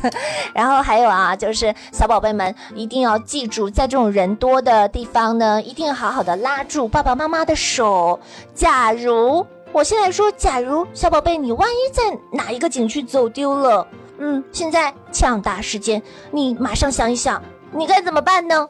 [0.54, 8.20] 然后还有啊，就是小宝贝们一定要记住，在这种人多的地方呢，一定要好好的拉住爸爸妈妈的手。
[8.54, 13.88] 假如我现在说，假如小宝贝你万一在哪一个景区走丢了。
[14.20, 16.02] 嗯，现在抢答时间，
[16.32, 18.70] 你马上想一想，你该怎么办呢？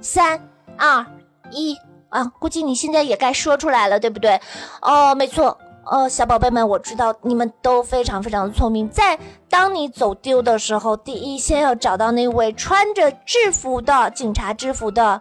[0.00, 0.40] 三
[0.78, 1.04] 二
[1.50, 1.76] 一
[2.08, 2.24] 啊！
[2.38, 4.40] 估计你现在也该说出来了，对不对？
[4.80, 8.88] 哦，没错，哦，小宝贝们，我知道你们都非常非常的聪明。
[8.88, 15.20] 在当你走丢的时候，第一先要找到那位穿着制服的警察制服的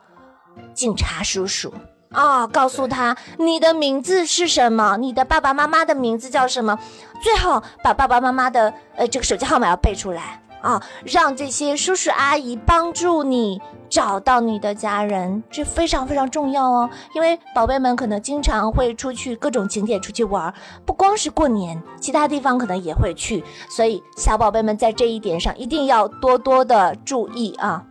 [0.74, 1.74] 警察叔叔。
[2.12, 6.80] 啊，告诉他你的名字是什么，你的爸爸妈妈的名字叫什么，
[7.22, 16.90] 最好把爸爸妈妈的呃这个手机号码要背出来啊，让这些叔叔阿姨帮助你找到你的家人，这非常非常重要哦。
[17.14, 20.52] 因为宝贝们可能经常会出去各种景点出去玩，
[20.88, 27.86] 不光是过年，其他地方可能也会去，所以小宝贝们在这一点上一定要多多的注意啊。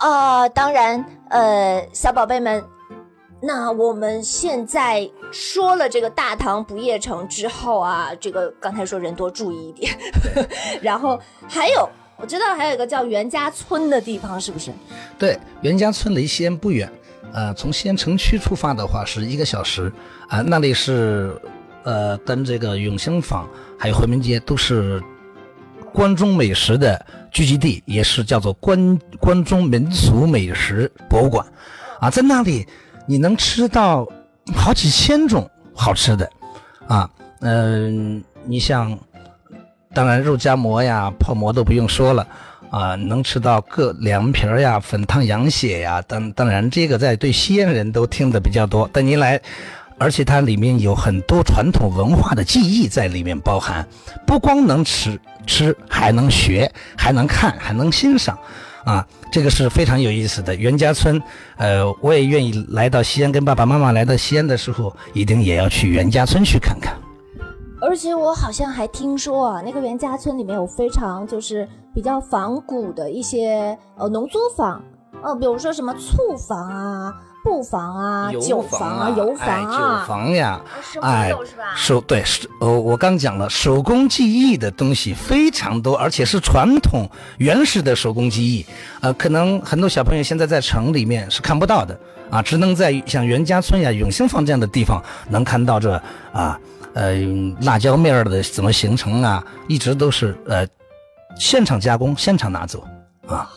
[0.00, 2.64] 啊，当然，呃，小宝贝们，
[3.42, 9.94] 那我们现在说了这个大唐不夜城之后啊，这个刚才说人多注意一点，
[10.80, 11.86] 然后还有，
[12.16, 14.72] 我知道还有一个叫袁家村的地方，是不是？
[15.18, 16.90] 对，袁家村离西安不远，
[17.34, 19.92] 呃，从西安城区出发的话是一个小时，
[20.28, 21.38] 啊，那里是，
[21.84, 23.46] 呃，跟这个永兴坊
[23.78, 25.02] 还有回民街都是。
[25.92, 31.46] 关中美食的聚集地，也是叫做关关中民俗美食博物馆，
[32.00, 32.66] 啊，在那里
[33.06, 34.06] 你能吃到
[34.54, 36.28] 好几千种好吃的，
[36.86, 37.08] 啊，
[37.40, 38.98] 嗯，你像，
[39.94, 42.26] 当然肉夹馍呀、泡馍都不用说了，
[42.70, 49.40] 啊，能吃到各凉皮呀、粉汤羊血呀，当当然这个在对西安人都听的比较多，但您来。
[50.00, 53.86] 而且它里面有很多传统文化的记忆在里面包含，
[54.26, 58.38] 不光能吃吃，还能学，还能看，还能欣赏，
[58.86, 60.54] 啊，这个是非常有意思的。
[60.54, 61.20] 袁家村，
[61.58, 66.96] 呃，我也愿意来到西安，跟爸爸妈妈来到西安的时候，一定也要去袁家村去看看。
[67.82, 74.82] 而且我好像还听说啊，那个袁家村里面有非常就是比较仿古的一些呃农作坊，
[75.22, 76.16] 呃，比如说什么醋
[76.48, 77.12] 坊啊。
[77.42, 80.60] 布房啊，酒房啊，油房啊，酒房呀，
[81.00, 81.32] 哎，
[81.74, 88.66] 手对手，呃，我刚讲了，手工技艺的东西非常多，而且是传统原始的手工技艺，
[89.00, 91.98] 呃，可能很多小朋友现在在城里面是看不到的
[92.30, 95.92] 啊，只能在像袁家村呀、永兴坊这样的地方能看到这
[96.32, 96.58] 啊，
[96.94, 97.14] 呃，
[97.62, 100.66] 辣椒面的怎么形成啊，一直都是呃
[101.38, 102.84] 现场加工、现场拿走
[103.26, 103.48] 啊。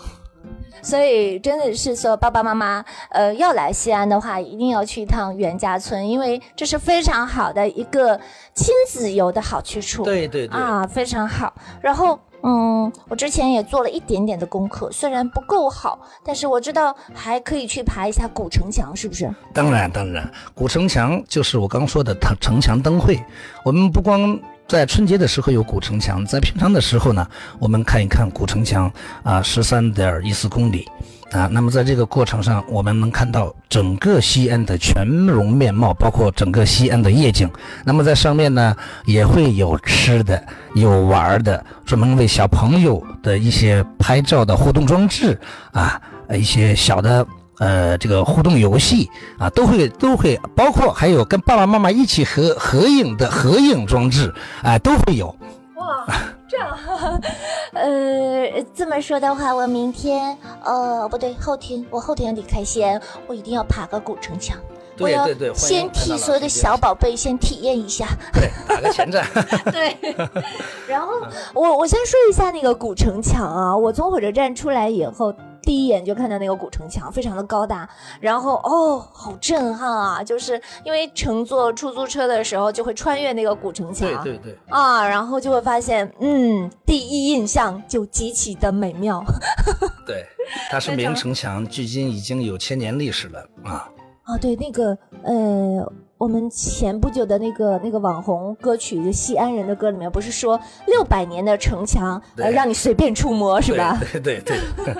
[0.83, 8.19] 所以真的是说，爸爸妈妈，呃，要来西安的话，一定要去一趟袁家村，因为这是非常好的一个
[8.53, 10.03] 亲子游的好去处。
[10.03, 11.53] 对对对，啊，非常好。
[11.81, 19.33] 然后，嗯，我之前也做了一点点的功课，虽然不够好，但是我知道还可以去爬一下古城墙，是不是？
[19.53, 23.17] 当然当然，古城墙就是我刚说的城城墙灯会，
[23.63, 24.37] 我们不光。
[24.67, 27.27] 在春节的时候有古城墙，在平常的时候呢，
[27.59, 30.87] 我们看一看古城墙啊，十三点一四公里
[31.31, 31.47] 啊。
[31.51, 37.47] 那么在这个过程上，我们能看到整个西安的全容面貌，包括整个西安的夜景。
[37.85, 45.39] 那么在上面呢，也会有吃的，有玩的，专门为小朋友的一些拍照的互动装置
[45.71, 47.25] 啊，一些小的。
[47.59, 55.27] 呃，这个互动游戏啊，都会都会包括，还有跟爸爸妈妈一起合合影的合影装置，哎，都会有。
[55.75, 56.05] 哇，
[56.47, 56.77] 这样，
[57.73, 64.57] 呃，这么说的话，我明天，呃，不对，后天，我后天得开西安，我一定要爬个古城墙。
[64.95, 68.07] 对对对，先替所有的小宝贝先体验一下。
[68.31, 69.25] 对，打个前站。
[69.71, 69.97] 对。
[70.87, 71.13] 然后
[71.53, 75.33] 我我先说一下那个古城墙啊，我从火车站出来以后。
[75.63, 80.23] 第一眼就看到那个古城墙，非常的高大，然后哦，好震撼啊！
[80.23, 89.23] 就是因为乘坐出租车的时候就会穿越那个古城墙，对对对，啊，然后就会发现，嗯，第一印象就极其的美妙。
[90.05, 90.25] 对，
[90.69, 93.89] 它是明城墙，距今已经有千年历史了啊。
[94.25, 103.97] 哦，对，那个呃，我们前不久的那个那个网红歌曲《西安人的歌》里面不是说六百年的城墙，呃，让你随便触摸，是吧？
[104.11, 104.95] 对对对。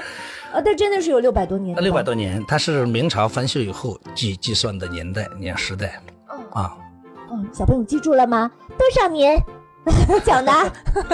[0.53, 1.75] 啊，它真的是有六百多年。
[1.81, 5.99] 六百多年，它是明朝翻修以后计计算的年代年时代。
[6.51, 6.77] 啊，
[7.31, 8.51] 嗯，小朋友记住了吗？
[8.77, 9.43] 多少年？
[10.23, 10.51] 讲的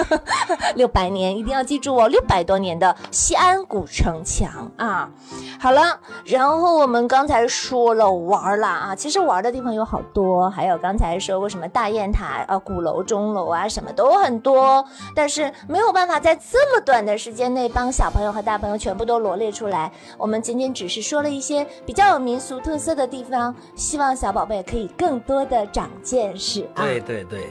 [0.76, 5.10] 六百年，一定要记住哦，六百多年的西安古城墙啊！
[5.58, 19.90] 好了，然后我们刚才说了玩了啊，其实玩的地方有好多，还有刚才说过什么大雁塔啊、鼓楼、钟楼啊，什么都很多，但是没有办法在这么短的时间内帮小朋友和大朋友全部都罗列出来。
[20.16, 26.82] 我们仅仅只是说了一些比较有民俗特色的地方，希望小宝贝可以更多的长见识啊！
[26.82, 27.48] 对对对。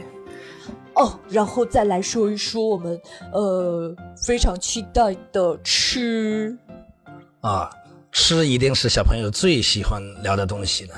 [0.94, 3.00] 哦，然后再来说一说我们
[3.32, 6.56] 呃非常期待的吃
[7.40, 7.70] 啊，
[8.12, 10.94] 吃一定是小朋友最喜欢聊的东西了。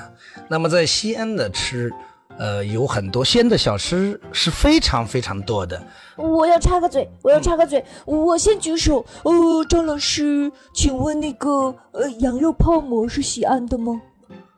[0.49, 1.93] 那么在西安的吃，
[2.37, 5.81] 呃，有很多西安的小吃是非常非常多的。
[6.17, 9.05] 我要插个嘴，我要插个嘴，我先举手。
[9.23, 14.01] 呃，张老师，请问那个呃羊肉泡馍是西安的吗？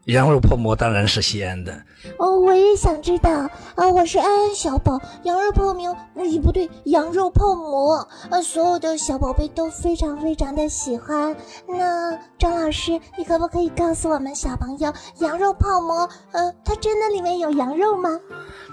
[0.05, 1.73] 羊肉泡馍当然是西安的
[2.19, 3.31] 哦，我也想知道
[3.73, 3.89] 啊！
[3.91, 11.35] 我是安安小宝，羊肉泡馍，咦不对，羊肉泡馍，啊，所有的小宝贝都非常非常的喜欢。
[11.67, 18.19] 那张老师，你可不可以告诉我们小朋友，羊肉泡馍，呃，它真的里面有羊肉吗？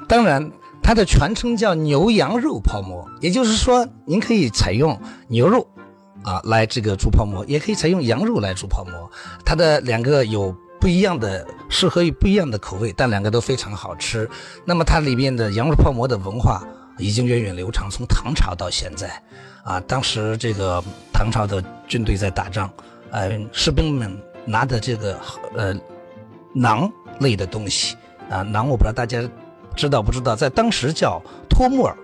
[0.06, 5.66] 当然，它的全称叫牛羊肉泡馍，也就是说，您可以采用牛肉
[6.24, 9.10] 啊来这个煮泡馍，也可以采用羊肉来煮泡馍，
[9.46, 10.54] 它的两个有。
[10.82, 14.28] 不一样的，适合于不一样的口味，但两个都非常好吃。
[14.64, 16.60] 那么它里面的羊肉泡馍的文化
[16.98, 19.08] 已经源远流长，从唐朝到现在，
[19.62, 22.68] 啊，当时这个唐朝的军队在打仗，
[23.12, 25.16] 呃，士兵们拿的这个
[25.54, 25.72] 呃
[26.52, 26.90] 馕
[27.20, 27.96] 类的东西
[28.28, 29.22] 啊，馕我不知道大家
[29.76, 31.96] 知道不知道，在当时叫托木尔，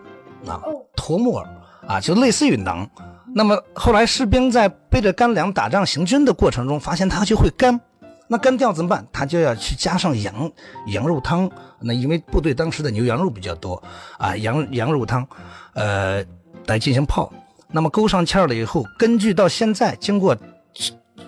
[0.47, 0.63] 啊，
[0.95, 1.45] 托木尔
[1.85, 2.89] 啊，就类似于馕。
[3.35, 7.81] 那么后来士兵在背着干粮打仗行军的过程中，发现它就会干。
[8.29, 9.07] 那干掉怎么办？
[9.13, 10.53] 他就要去加上羊
[10.89, 11.51] 羊肉汤。
[11.81, 13.83] 那因为部队当时的牛羊肉比较多
[14.19, 15.27] 啊，羊羊肉汤，
[15.75, 16.23] 呃，
[16.67, 17.33] 来进行泡。
[17.71, 20.37] 那么勾上芡了以后，根据到现在经过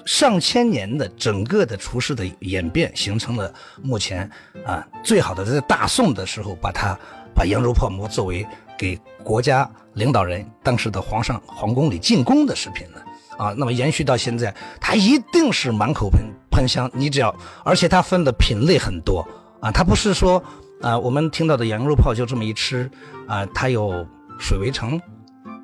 [0.04, 4.28] 上千年的整个的厨师的演变，形成了目前
[4.64, 6.98] 啊最好的，在大宋的时候，把它
[7.34, 8.46] 把羊肉泡馍作为
[8.78, 13.04] 给国家领导人当时的皇上皇宫里进贡的食品了。
[13.40, 16.20] 啊，那么延续到现在，它一定是满口喷
[16.50, 16.90] 喷香。
[16.92, 17.34] 你只要，
[17.64, 19.26] 而且它分的品类很多
[19.62, 20.42] 啊，它不是说
[20.82, 22.90] 啊，我们听到的羊肉泡就这么一吃
[23.26, 24.06] 啊，它有
[24.38, 25.00] 水围城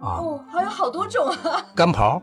[0.01, 2.19] 啊，哦，还有好多种啊，干刨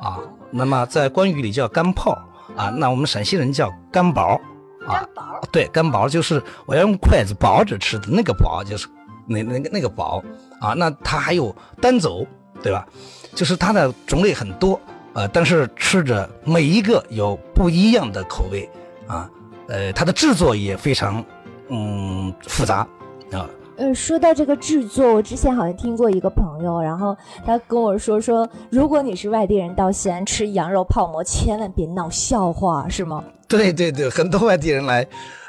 [0.00, 0.20] 啊，
[0.52, 2.16] 那么在关语里叫干泡
[2.54, 4.40] 啊，那我们陕西人叫干薄
[4.86, 8.86] 啊，干薄，对，干薄就是我要用筷子薄着吃的那个薄，就是
[9.26, 10.22] 那那个那个薄
[10.60, 12.24] 啊，那它还有单走，
[12.62, 12.86] 对吧？
[13.34, 14.80] 就是它的种类很多。
[15.14, 18.68] 呃，但是吃着每一个有不一样的口味
[19.06, 19.30] 啊，
[19.68, 21.24] 呃，它的制作也非常
[21.68, 22.86] 嗯复杂
[23.32, 23.48] 啊。
[23.76, 33.24] 呃，说到这个制作，我之前好像听过一个朋友，然后他跟我说说，如果你是外地人到西安吃羊肉泡馍，千万别闹笑话，是吗？
[33.48, 35.06] 对对对，很多外地人来，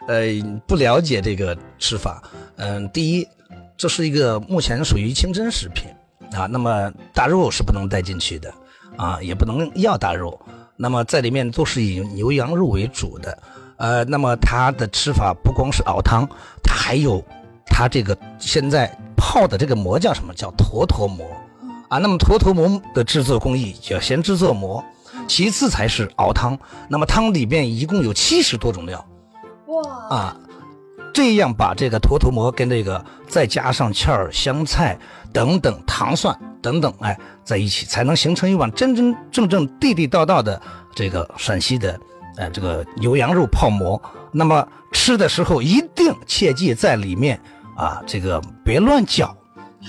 [0.07, 0.23] 呃，
[0.65, 2.21] 不了解这个吃法。
[2.55, 3.27] 嗯，第一，
[3.77, 5.89] 这是一个目前属于清真食品
[6.37, 8.51] 啊，那么大肉是不能带进去的。
[8.97, 10.39] 啊，也不能要大肉，
[10.75, 13.37] 那么在里面都是以牛羊肉为主的，
[13.77, 16.27] 呃，那么它的吃法不光是熬汤，
[16.63, 17.23] 它还有
[17.65, 20.33] 它这个现在泡的这个馍叫什么？
[20.33, 21.25] 叫坨坨馍，
[21.89, 24.83] 啊，那么坨坨馍的制作工艺就要先制作馍，
[25.27, 29.05] 其次才是熬汤，那么汤里面一共有七十多种料，
[29.67, 30.37] 哇，啊。
[31.13, 34.97] 这样把这个坨坨馍跟这个再加上芡儿、香菜
[35.31, 40.59] 等等糖蒜等等，哎，在一起才能形成一碗真真正正、地地道道的
[40.95, 41.99] 这个陕西的，
[42.37, 44.01] 呃，这个牛羊肉泡馍。
[44.31, 47.39] 那么吃的时候一定切记在里面
[47.77, 49.35] 啊，这个别乱搅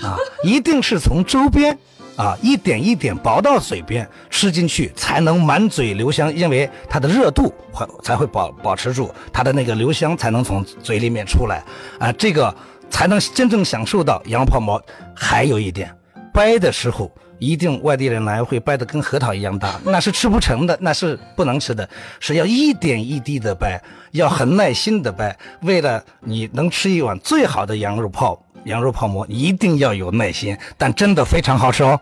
[0.03, 1.79] 啊，一定是从周边。
[2.17, 11.65] 啊，一点一点薄到嘴边，吃进去才能满嘴留香，因为它的热度会才会保保持住，它的那个留香才能从嘴里面出来，
[11.99, 12.55] 啊，这个
[12.89, 14.81] 才能真正享受到羊肉泡馍。
[15.13, 15.93] 还有一点，
[16.33, 17.11] 掰的时候
[17.41, 21.89] 一定外地人来会掰的跟核桃一样大，那是吃不成的，那是不能吃的，
[22.21, 28.41] 是要一点一滴的掰，要很耐心的掰，为了你能吃一碗最好的羊肉泡。
[28.65, 32.01] 羊肉泡馍一定要有耐心，但真的非常好吃哦。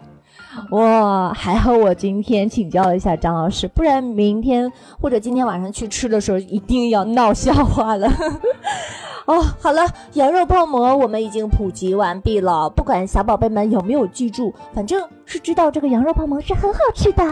[0.70, 8.06] 哇，还好我今天请教了一下张老师，不然明天或者今天晚上去吃的时候一定要闹笑话了。
[9.24, 15.00] 哦，好了，羊肉泡馍我们已经普及完毕了，不管小宝贝们有没有记住，反正
[15.32, 17.24] 是知道这个羊肉泡馍是很好吃的。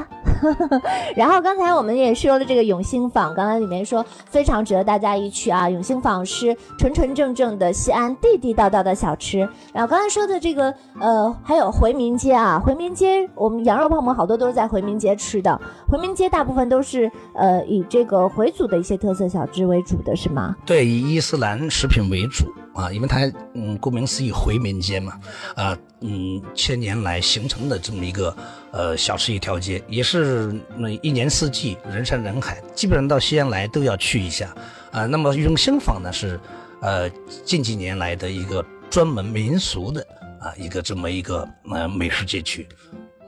[1.15, 5.69] 然后刚才我们也说了这个永兴坊，刚才里面说非常值得大家一去啊。
[5.69, 9.41] 永兴坊是纯纯正正的西安地地道道的小吃。
[9.75, 15.61] 然后刚才说的这个呃，还有回民街啊，回民街我们羊肉泡馍好多都是在回民街吃的。
[15.87, 20.57] 回民街大部分都是呃以这个回族的一些特色小吃为主的是吗？
[20.65, 21.51] 对，以伊斯兰。
[21.69, 22.47] 食品为主
[22.81, 25.21] 啊，因为它嗯，顾名思义回民街嘛，
[25.55, 28.35] 啊嗯，千年来形成的这么一个
[28.71, 34.55] 呃小吃一条街，也是那一年四季人山人海，基本上到西安来都要去一下
[34.93, 35.05] 啊。
[35.05, 36.41] 那么永兴坊呢是
[36.81, 37.11] 呃
[37.45, 40.01] 近几年来的一个专门民俗的
[40.41, 42.67] 啊一个这么一个呃美食街区。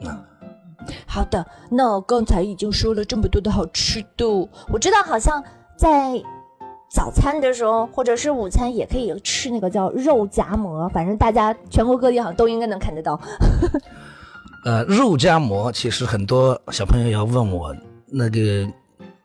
[0.04, 0.16] 啊
[1.06, 4.26] 好的，那刚才已经说了这么多的好吃的，
[4.68, 5.44] 我知道好像
[5.76, 6.22] 在。
[6.92, 10.86] 早餐的时候，或者是午餐，也可以吃那个叫肉夹馍。
[10.90, 13.18] 反正大家全国各地好像都应该能看得到。
[14.66, 17.74] 呃，肉夹馍，其实很多小朋友要问我，
[18.06, 18.70] 那个，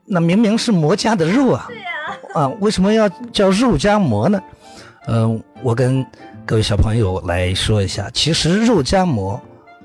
[0.06, 1.84] 那明明是馍夹的肉啊，对呀，
[2.34, 4.42] 啊，为什么要叫肉夹馍呢？
[5.08, 6.06] 嗯，我跟
[6.46, 9.40] 各位小朋友来说一下，其实肉夹馍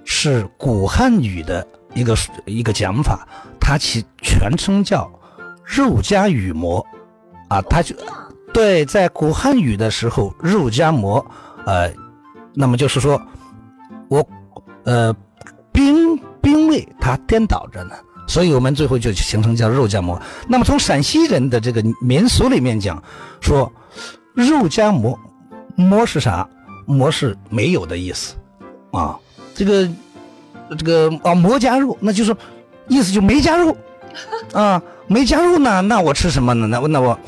[0.04, 2.16] 是古汉语的一个
[2.46, 3.26] 一个讲法，
[3.60, 5.10] 它其全称叫
[5.64, 6.86] 肉夹羽馍。
[7.52, 7.94] 啊，它就
[8.54, 11.22] 对，在古汉语的时候，肉夹馍，
[11.66, 11.92] 呃，
[12.54, 13.20] 那么就是说，
[14.08, 14.26] 我，
[14.84, 15.14] 呃，
[15.70, 17.94] 兵兵位它颠倒着呢，
[18.26, 20.18] 所以我们最后就形成叫肉夹馍。
[20.48, 23.02] 那么从陕西人的这个民俗里面讲，
[23.42, 23.70] 说
[24.34, 25.18] 肉夹馍，
[25.76, 26.48] 馍是啥？
[26.86, 28.34] 馍是没有的意思，
[28.92, 29.18] 啊，
[29.54, 29.88] 这个
[30.78, 32.34] 这个啊馍夹肉，那就是
[32.88, 33.76] 意思就没夹肉，
[34.52, 34.82] 啊。
[35.08, 36.66] 没加入呢，那我吃什么呢？
[36.66, 37.18] 那那我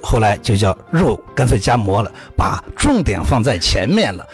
[0.00, 4.24] 后来就叫肉，干脆夹馍了，把重点放在前面了，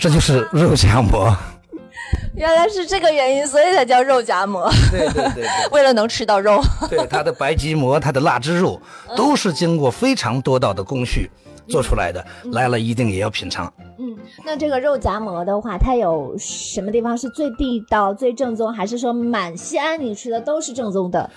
[0.00, 1.36] 这就是肉夹馍。
[2.34, 4.68] 原来是这个原因，所以才叫肉夹馍。
[4.90, 6.60] 对对对，为了能吃到肉。
[6.88, 8.80] 对，它的白吉馍，它的腊汁肉，
[9.14, 11.30] 都是经过非常多道的工序
[11.68, 12.24] 做出来的。
[12.52, 13.72] 来了一定也要品尝。
[13.98, 21.30] 嗯，那这个肉夹馍的话，它有什么地方是最地道、最正宗，还是说满西安你吃的都是正宗的？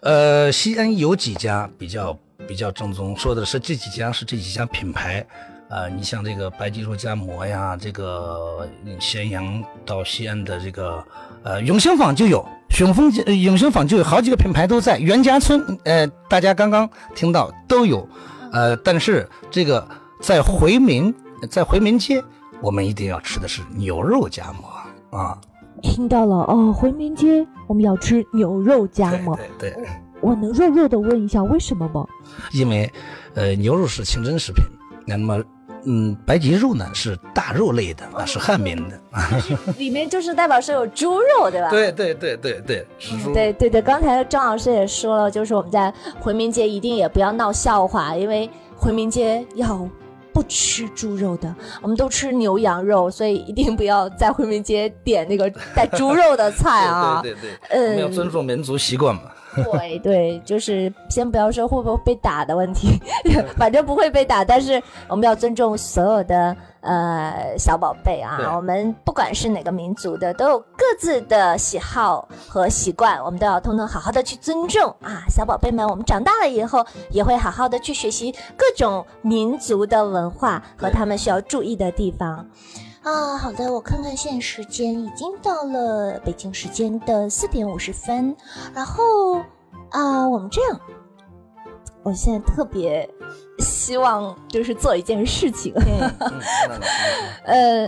[0.00, 2.16] 呃，西安有几家比较
[2.46, 5.26] 比较正宗，说的是这几家是这几家品牌，
[5.68, 8.68] 呃，你像这个白吉肉夹馍呀，这个
[9.00, 11.02] 咸阳到西安的这个
[11.42, 18.06] 呃永兴坊就有雄风呃永兴坊就有好几个品牌都在，袁家村呃大家刚刚听到都有，
[18.54, 19.86] 呃但是这个
[20.20, 21.12] 在回民
[21.50, 22.22] 在回民街，
[22.62, 25.36] 我们一定要吃的是牛肉夹馍啊，
[25.82, 29.36] 听到了哦，回民街我们要吃牛肉夹馍。
[29.36, 29.88] 对对对，
[30.20, 32.06] 我能弱弱的问一下为什么吗？
[32.52, 32.90] 因为
[33.34, 34.64] 呃牛肉是清真食品，
[35.04, 35.42] 那么
[35.86, 39.28] 嗯白吉肉呢是大肉类的啊，是汉民的啊。
[39.78, 41.70] 里面就是代表是有猪肉，对吧？
[41.70, 43.32] 对对对对对，是猪。
[43.32, 49.88] 对对对，刚才张老师也说了，就是我们在回民街一定也不要闹笑话，因为回民街要
[50.32, 57.20] 不吃猪肉的，我们都吃牛羊肉，所以一定不要在回民街点那个带猪肉的菜啊。
[57.24, 59.22] 对对对，我们要尊重民族习惯嘛。
[59.54, 62.98] 对对，就是先不要说会不会被打的问题，
[63.56, 68.54] 反正不会被打，但是我们要尊重所有的呃小宝贝啊。
[68.56, 75.24] 我们不管是哪个民族的，都有各自的喜好和习惯，我们都要通通好好的去尊重啊。
[75.28, 82.46] 小宝贝们，我们长大了以后也会好好的去学习各种民族的文化和他们需要注意的地方。
[83.04, 88.34] 啊，好的，我看看现在时间已经到了北京时间的四点五十分，
[88.74, 89.04] 然后
[89.90, 90.80] 啊，我们这样，
[92.02, 93.08] 我现在特别
[93.58, 95.74] 希望就是做一件事情，
[97.44, 97.86] 呃，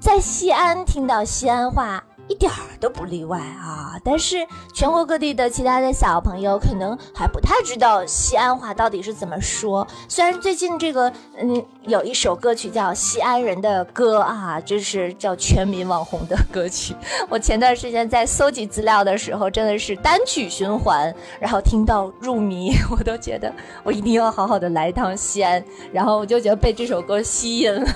[0.00, 2.02] 在西安听到西安话。
[2.28, 3.98] 一点儿都不例外啊！
[4.04, 4.36] 但是
[4.74, 9.86] 全国各地的其他的小朋友可能还不太知道西安话到底是怎么说。
[10.08, 16.96] 虽然最近这个嗯有一首歌曲叫《西安人的歌》啊，这是叫全民网红的歌曲。
[17.28, 23.52] 我前段时间在搜集资料的时候，真的是单曲循环，然后听到入迷，我都觉得
[23.84, 25.64] 我一定要好好的来一趟西安。
[25.92, 27.86] 然后我就觉得被这首歌吸引了，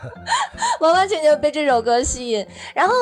[0.80, 2.94] 完完全全被这首歌吸引，然后。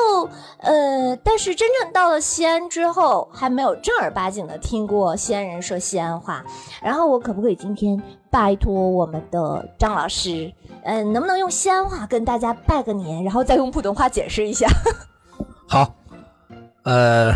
[0.59, 6.43] 呃，但是真正到了西安之后，还没有正儿八经的听过西安人说西安话。
[6.81, 10.51] 然后我可不可以今天拜托我们的张老师，
[10.83, 14.67] 嗯，能不能用西安话跟大家拜个年，然后再用普通话解释一下？
[15.69, 15.93] 好，
[16.83, 17.31] 呃，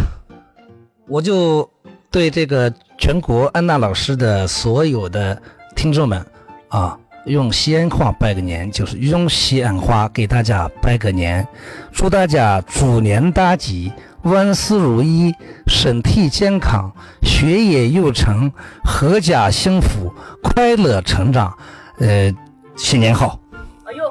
[1.07, 1.69] 我就
[2.09, 5.39] 对这个全国安娜老师的所有的
[5.75, 6.25] 听众们
[6.69, 6.97] 啊。
[7.25, 11.47] 用西安话拜个年，就是用西安话给大家拜个年，
[11.91, 13.91] 祝大家猪年大吉，
[14.23, 15.33] 万事如意，
[15.67, 16.91] 身体健康，
[17.21, 18.51] 学业有成，
[18.83, 21.55] 阖家幸福，快乐成长。
[21.99, 22.33] 呃，
[22.75, 23.39] 新年好！
[23.85, 24.03] 哎呦，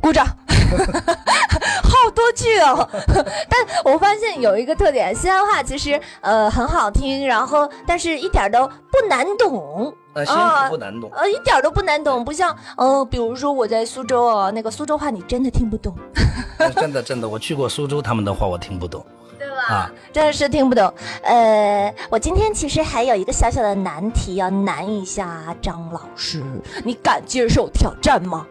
[0.00, 0.24] 鼓掌！
[1.82, 2.88] 好多句哦，
[3.48, 9.94] 但我发现有一个特点，西安话其实呃很好听，然后但是一点都不难懂。
[10.14, 15.94] 呃，西安不难懂，呃，一点都不难懂，不像呃，比如说我在苏州啊，那个苏州话你真的听不懂。
[16.76, 19.04] 真的真的，我去过苏州，他们的话我听不懂，
[19.38, 19.74] 对吧？
[19.74, 20.92] 啊，真的是听不懂。
[21.22, 26.42] 呃，我今天其实还有一个小小的难题要难一下张老师，
[26.84, 28.46] 你敢接受挑战吗？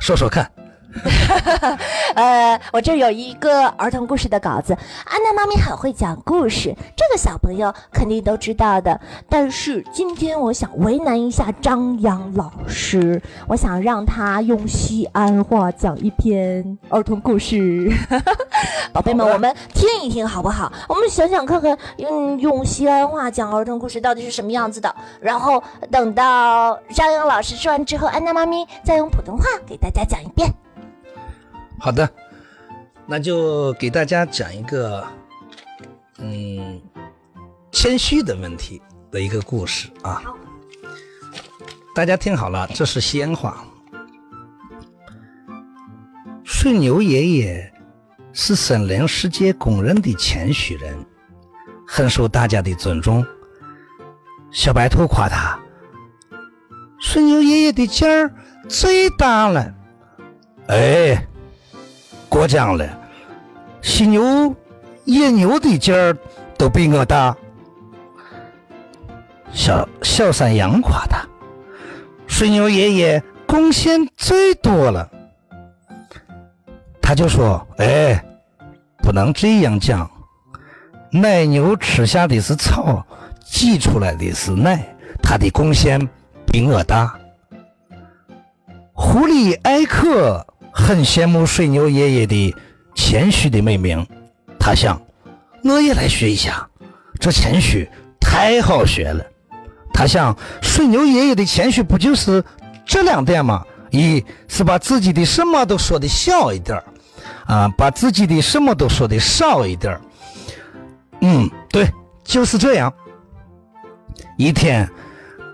[0.00, 0.50] 说说看。
[2.14, 4.76] 呃，我这有一个儿童故事的稿子。
[5.04, 8.98] 安娜妈咪很会讲故事，这个小朋友肯定都知道的。
[9.28, 17.90] 但是今天我想为难一下张扬老师，我想让他用西安话讲一篇儿童故事。
[18.92, 20.72] 宝贝们，我们听一听好不好？
[20.88, 24.94] 我们想想看看，用用西安话讲儿童故事到底是什么样子的。
[25.20, 30.52] 然后等到张扬老师说完之后，安娜妈咪再用普通话给大家讲一遍。
[31.78, 32.08] 好的，
[33.06, 35.06] 那就给大家讲一个，
[36.18, 36.80] 嗯，
[37.70, 40.22] 谦虚的问题的一个故事啊。
[41.94, 43.64] 大家听好了，这是西安话。
[46.44, 47.72] 顺牛爷爷
[48.32, 50.96] 是森林世界公认的谦虚人，
[51.86, 53.24] 很受大家的尊重。
[54.50, 55.58] 小白兔夸他
[56.98, 58.34] ：“顺牛爷爷的劲儿
[58.68, 59.72] 最大了。”
[60.68, 61.28] 哎。
[62.36, 62.86] 过奖了，
[63.80, 64.54] 犀牛、
[65.06, 66.14] 野牛的劲儿
[66.58, 67.34] 都比我大。
[69.54, 71.26] 小小山羊夸他，
[72.26, 75.10] 水牛爷爷贡献最多了。
[77.00, 78.22] 他就说：“哎，
[78.98, 80.10] 不能这样讲，
[81.10, 83.02] 奶牛吃下的是草，
[83.46, 84.86] 挤出来的是奶，
[85.22, 85.98] 它的贡献
[86.44, 87.18] 比我大。”
[88.92, 90.46] 狐狸艾克。
[90.78, 92.54] 很羡慕水牛爷爷的
[92.94, 94.06] 谦虚的美名，
[94.60, 95.00] 他想，
[95.64, 96.68] 我也来学一下，
[97.18, 97.88] 这谦虚
[98.20, 99.24] 太好学了。
[99.94, 102.44] 他想，水牛爷爷的谦虚不就是
[102.84, 103.64] 这两点吗？
[103.90, 106.80] 一是把自己的什么都说的小一点
[107.46, 109.98] 啊，把自己的什么都说的少一点
[111.22, 111.88] 嗯，对，
[112.22, 112.92] 就是这样。
[114.36, 114.86] 一天，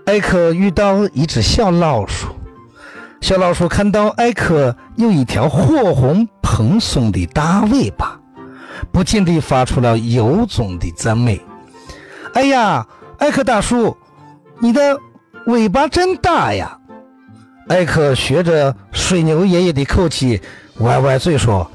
[0.05, 2.32] 艾克遇到一只小老鼠，
[3.23, 8.19] 小老鼠看到艾克有一条火红蓬松的大尾巴，
[8.91, 11.39] 不禁地发出了由衷的赞美
[12.35, 12.85] ：“哎呀，
[13.19, 13.95] 艾克大叔，
[14.59, 14.99] 你的
[15.45, 16.77] 尾巴真大呀！”
[17.69, 20.41] 艾克学着水牛爷爷的口气，
[20.79, 21.65] 歪歪嘴说：“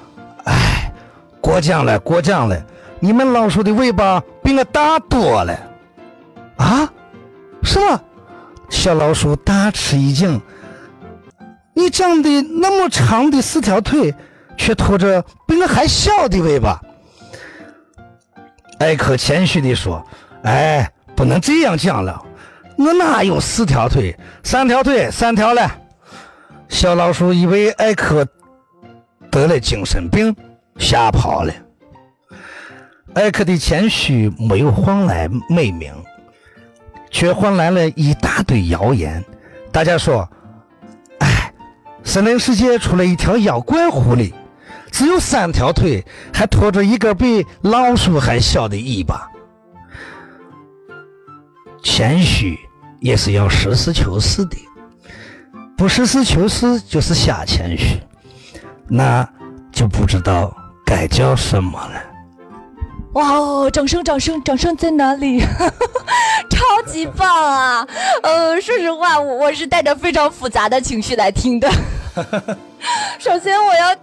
[0.45, 0.93] 哎，
[1.41, 2.63] 过奖了，过奖了，
[3.01, 5.59] 你们老鼠的尾巴比我大多了。”
[6.59, 6.87] 啊？
[7.63, 7.99] 什么？
[8.69, 10.39] 小老鼠大吃一惊。
[11.79, 14.13] 你长的那么长的四条腿，
[14.57, 16.83] 却拖着比我还小的尾巴。
[18.81, 20.05] 艾克谦虚地说
[20.43, 22.21] ：“哎，不能这样讲了。”
[22.77, 24.13] 我哪有四条腿？
[24.43, 25.71] 三条腿，三条了。
[26.69, 28.27] 小老鼠以为艾克
[29.31, 30.35] 得了精神病，
[30.79, 31.53] 吓跑了。
[33.15, 35.93] 艾克的谦虚没有换来美名，
[37.09, 39.25] 却换来了一大堆谣言。
[39.71, 40.29] 大家说：“，
[42.05, 44.33] 森林世界出了一条妖怪狐狸，
[44.91, 49.29] 只有三条腿，还拖着一根比老鼠还小的尾巴。”
[51.83, 52.59] 谦虚。
[53.01, 54.57] 也是要实事求是的，
[55.77, 58.03] 不实事求是就是瞎谦虚，
[58.89, 59.25] 那
[59.71, 60.53] 就不知道
[60.85, 61.93] 该叫什么了。
[63.13, 63.71] 哇哦！
[63.71, 65.41] 掌声，掌声，掌声在哪里？
[66.89, 67.87] 超级棒啊！
[68.23, 71.71] 呃，说实话，我我是带着非常复杂的情绪来听的。
[73.21, 73.95] 首先，我要。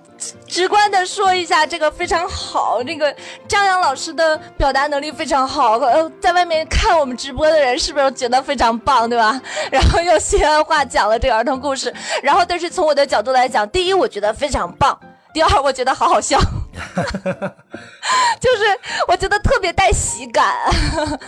[0.48, 2.82] 直观的说一下，这个非常好。
[2.84, 3.14] 那个
[3.48, 9.40] 张扬老师的表达能力非常好，呃，在外面看我们直播的人是不是觉得非常棒，对吧？
[9.70, 14.98] 然后用西安话讲了这个儿童故事，然后但是从我的角度来讲，第一我觉得非常棒，
[15.34, 16.40] 第二我觉得好好笑，
[18.40, 18.80] 就是
[19.10, 20.56] 我觉得特别带喜感。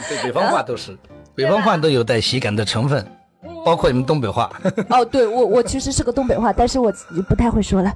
[0.08, 0.98] 对，北方话都是，
[1.38, 3.06] 北方话都有带喜感的成分。
[3.68, 4.50] 包括你们东北话
[4.90, 6.90] 哦，对我我其实是个东北话，但是我
[7.28, 7.94] 不太会说了。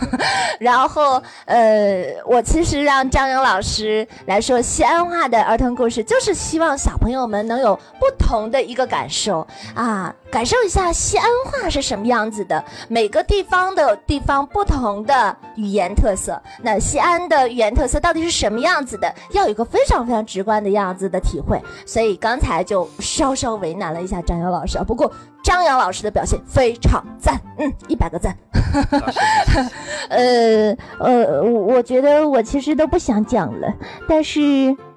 [0.60, 12.62] 然后呃，我其实让张勇老师来说西安话的儿童故事，就是希望小朋友们能有不同的一个感受啊，感受一下西安话是什么样子的。
[12.88, 19.10] 每个地方的地方不同的语言特色，那西安的语言特色到底是什么样子的？
[19.32, 21.58] 要有一个非常非常直观的样子的体会。
[21.86, 25.05] 所以刚才就稍稍为难了一下张勇老师，不过。
[25.42, 28.36] 张扬老师的表现非常赞，嗯，一百个赞。
[30.08, 33.74] 呃呃，我觉得我其实都不想讲了，
[34.08, 34.40] 但是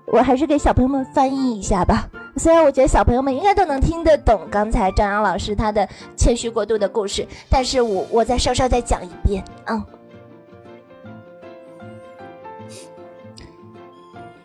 [0.05, 2.07] 我还是给小朋友们翻译一下吧。
[2.37, 9.83] 虽然我觉得小朋友们应该都能听得懂刚才张扬老师他的谦虚过度的故事，但是我我再稍稍再讲一遍，嗯。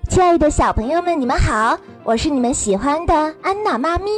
[0.09, 4.11] 亲爱的小朋友们，你们好，我是你们喜欢的安娜妈咪，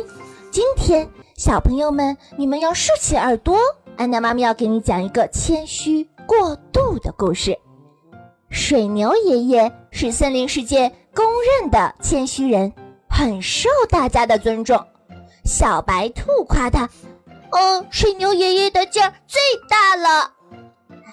[0.50, 1.08] 今天。
[1.36, 3.58] 小朋友们，你们要竖起耳朵，
[3.98, 7.58] 安娜妈咪要给你讲一个谦虚过度的故事。
[8.48, 12.72] 水牛爷爷是森林世界公认的谦虚人，
[13.10, 14.82] 很受大家的尊重。
[15.44, 16.88] 小白兔夸他
[17.52, 20.32] ：“哦，水牛爷爷的劲儿最大了。”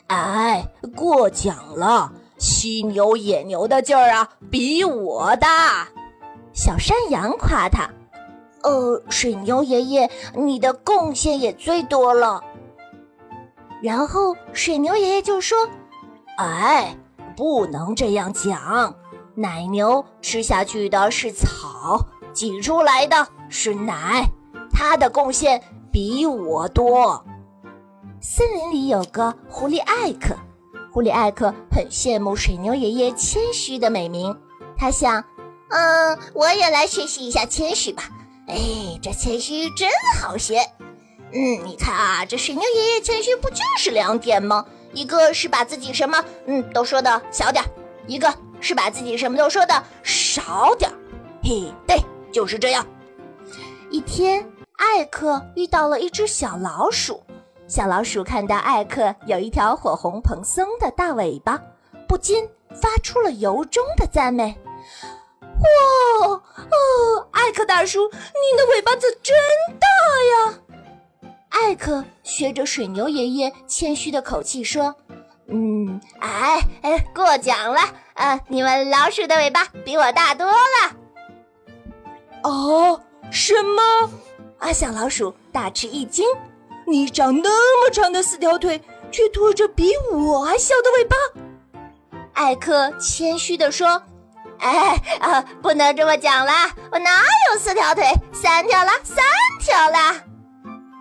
[0.07, 0.65] 哎，
[0.95, 5.89] 过奖了，犀牛、野牛的劲儿啊，比我大。
[6.53, 7.89] 小山羊夸他。
[8.63, 12.41] 呃，水牛爷爷，你的贡献也最多了。
[13.81, 15.57] 然后水牛爷爷就说
[16.39, 16.97] ：“哎，
[17.35, 18.95] 不能这样讲，
[19.35, 21.99] 奶牛吃下去的是草，
[22.33, 24.25] 挤出来的是奶，
[24.71, 25.61] 它的贡献
[25.91, 27.25] 比我多。”
[28.21, 30.33] 森林里有个狐狸艾克，
[30.93, 34.33] 狐狸艾克很羡慕水牛爷爷谦虚的美名，
[34.77, 35.21] 他想
[35.67, 38.03] ：“嗯，我也来学习一下谦虚吧。”
[38.53, 40.59] 哎，这谦虚真好学。
[41.31, 44.63] 嗯，你看啊，这水牛爷爷谦虚不就是两点吗？
[44.93, 47.67] 一个是把自己什么嗯都说的小点儿，
[48.05, 48.31] 一个
[48.61, 50.93] 是把自己什么都说的少点儿。
[51.43, 51.97] 嘿，对，
[52.31, 52.85] 就是这样。
[53.89, 54.47] 一天，
[54.77, 57.23] 艾克遇到了一只小老鼠。
[57.67, 61.59] 小老鼠看到艾克有一条火红蓬松的大尾巴，
[62.07, 64.55] 不禁发出了由衷的赞美。
[65.63, 69.35] 哇哦，艾克大叔，你的尾巴子真
[69.79, 69.87] 大
[70.51, 70.59] 呀！
[71.49, 74.95] 艾克学着水牛爷爷谦虚的口气说
[75.47, 77.79] ：“嗯，哎哎，过奖了，
[78.15, 80.95] 呃，你们老鼠的尾巴比我大多了。”
[82.43, 82.99] 哦，
[83.31, 84.11] 什么？
[84.57, 86.25] 啊，小老鼠大吃一惊，
[86.85, 91.15] 你长那么长的四条腿，却拖着比我还小的尾巴。
[92.33, 94.01] 艾克谦虚地说。
[94.63, 96.71] 哎啊，不能这么讲啦！
[96.89, 97.09] 我哪
[97.51, 98.05] 有四条腿？
[98.31, 99.23] 三条啦，三
[99.59, 100.23] 条啦！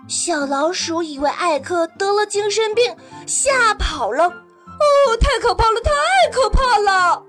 [0.08, 4.24] 小老鼠以为艾克得了精神病，吓跑了。
[4.24, 5.92] 哦，太可怕了，太
[6.32, 7.22] 可怕了！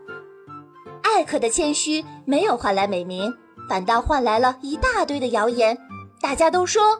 [1.03, 3.31] 艾克的谦虚没有换来美名，
[3.69, 5.77] 反倒换来了一大堆的谣言。
[6.19, 6.99] 大家都说，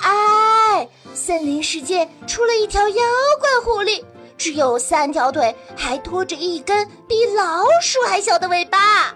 [0.00, 3.04] 哎，森林世界出了一条妖
[3.40, 4.04] 怪狐狸。
[4.38, 9.14] 只有三条腿，还拖着一根比老鼠还小的尾巴。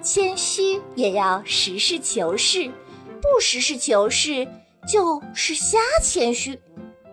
[0.00, 2.68] 谦虚也要实事求是，
[3.20, 4.46] 不实事求是
[4.90, 6.58] 就是瞎谦虚。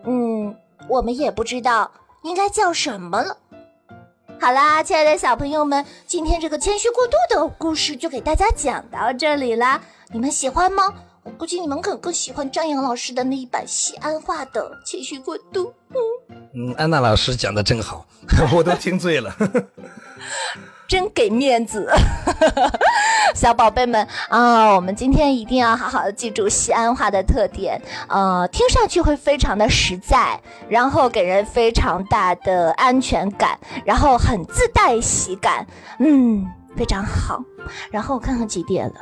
[0.04, 0.56] 嗯，
[0.88, 1.90] 我们也不知道
[2.22, 3.36] 应该叫什么了。
[4.40, 9.80] 好啦，亲爱的小朋友们，今天这个谦虚过度的故事就给大家讲到这里啦。
[10.12, 10.94] 你们喜欢吗？
[11.26, 15.72] 我估计你们可能更喜欢张扬老师的那一版西安话的情绪过度。
[15.90, 15.96] 嗯。
[16.54, 18.06] 嗯，安娜老师讲的真好，
[18.54, 19.34] 我都听醉了，
[20.88, 21.90] 真给面子，
[23.34, 35.66] 小宝贝们啊，我们今天一定要好好的记住西安话的特点，呃，听上去会非常的实在，然后给人非常大的安全感，然后很自带喜感，
[35.98, 36.46] 嗯，
[36.76, 37.42] 非常好。
[37.90, 38.94] 然后我看看几点了。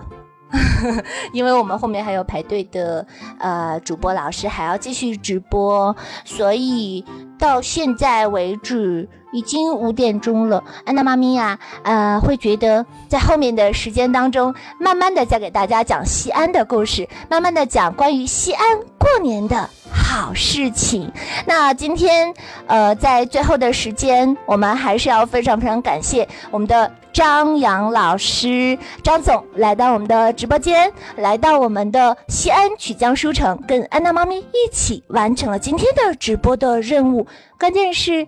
[1.33, 3.07] 因为我们后面还有排队的
[3.39, 5.95] 呃主播老师还要继续直播，
[6.25, 7.05] 所以
[7.39, 10.63] 到现在为止已经五点钟了。
[10.85, 19.69] 安娜妈咪呀，呃，会觉得在后面的时间当中，慢慢的再给大家讲西安的故事，慢慢的讲关于西安过年的。
[19.93, 21.11] 好事情，
[21.47, 22.33] 那今天，
[22.67, 37.25] 呃，在最后的时间，我们还是要非常非常感谢我们的张扬老师、张总来到我们的直播间，来到我们的西安曲江书城，跟安娜妈咪一起完成了今天的直播的任务。
[37.57, 38.27] 关键是，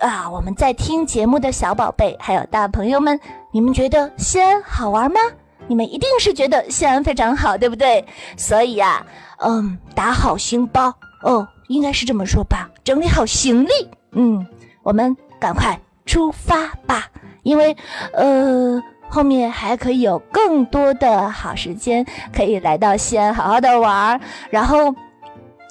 [0.00, 3.18] 啊，我们在听节目的小宝贝还有大朋友们，
[3.50, 5.18] 你们觉得西安好玩吗？
[5.66, 8.04] 你们一定是觉得西安非常好，对不对？
[8.36, 9.06] 所以呀，
[9.38, 10.92] 嗯，打好心包。
[11.22, 12.68] 哦，应该是这么说吧。
[12.84, 13.70] 整理好行李，
[14.12, 14.46] 嗯，
[14.82, 17.08] 我们赶快出发吧。
[17.42, 17.76] 因为，
[18.12, 24.20] 呃，后面还可以有更多的好时间，可以来到西安好好的玩儿。
[24.50, 24.94] 然后，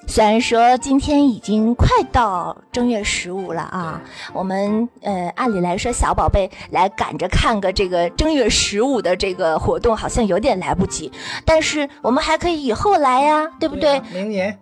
[0.08, 4.02] 虽然说今天已经快到正月十五了啊，
[4.34, 11.12] 我们呃，按理来说小宝贝来赶着看个这个正月十五的这个活动，好像有点来不及。
[11.46, 14.02] 但是我们还可以以后来呀，对不对？
[14.14, 14.58] 明年。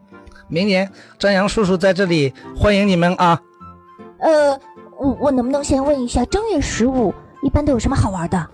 [0.47, 3.41] 明年，张扬叔叔在这里欢迎你们啊！
[4.19, 4.59] 呃，
[4.99, 8.47] 我我能不能先问一下，正月十五一般都有什么好玩的？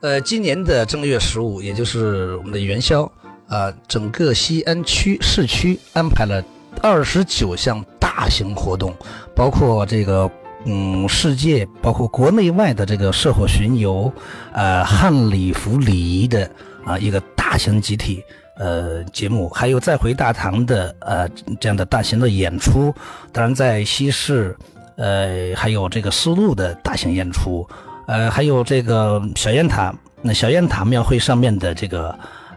[0.00, 3.10] 呃，今年的正月十五，也就是我们的元宵
[3.48, 6.42] 啊，整个西安区市区安排了
[6.80, 8.94] 二十九项大型活动，
[9.34, 10.30] 包括这个
[10.64, 14.12] 嗯，世界，包括国内外的这个社火巡游，
[14.52, 16.50] 呃，汉礼服礼仪的
[16.84, 18.22] 啊一个大型集体。
[18.60, 21.28] 呃，节目还有再回大唐的呃
[21.60, 22.92] 这样的大型的演出，
[23.32, 24.56] 当然在西市，
[24.98, 27.66] 呃还有这个丝路的大型演出，
[28.06, 32.14] 呃还有这个小雁塔，那小雁塔庙会上面的这个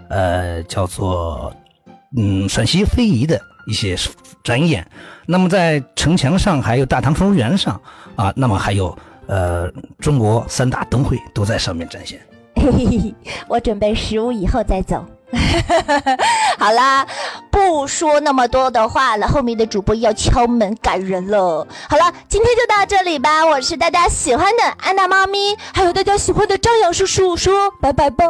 [0.10, 1.54] 呃叫做
[2.18, 3.96] 嗯陕西非遗的一些
[4.44, 4.86] 展演，
[5.28, 7.80] 那么在城墙上还有大唐芙蓉园上
[8.16, 12.20] 啊，那么还有呃中国三大灯会都在上面展现。
[12.56, 13.16] 嘿嘿嘿，
[13.48, 15.06] 我准备十五以后再走。
[16.60, 17.06] 好啦，
[17.50, 21.66] 不说那么多的话了，后面的主播要敲门赶人了。
[21.90, 23.46] 好了，今天就到这里吧。
[23.46, 28.26] 我是大家喜欢的安娜妈咪，还有大家喜欢的张扬叔叔，说拜拜吧。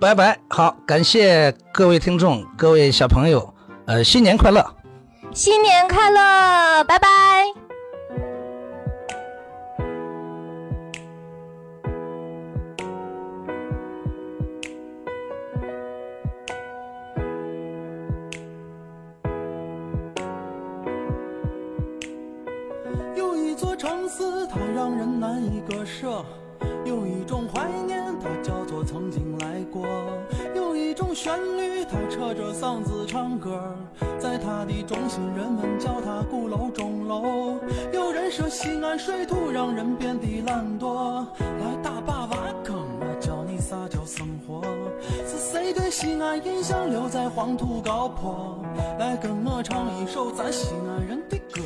[0.00, 3.54] 拜拜，好，感谢各位听众，各位小朋友，
[3.86, 4.74] 呃，新年快乐，
[5.32, 7.55] 新年快乐，拜拜。
[23.56, 26.22] 座城市它让人难以割舍，
[26.84, 29.82] 有一种怀念，它叫做曾经来过；
[30.54, 33.58] 有一种旋律，它扯着嗓子唱歌，
[34.18, 37.58] 在它的中心，人们叫它鼓楼钟楼。
[37.94, 44.60] 有人说西安水土让人变得懒惰，来打把挖坑，我教你啥叫生活。
[45.26, 48.58] 是谁对西安印象留在黄土高坡？
[48.98, 51.62] 来跟我唱一首咱西安人的歌。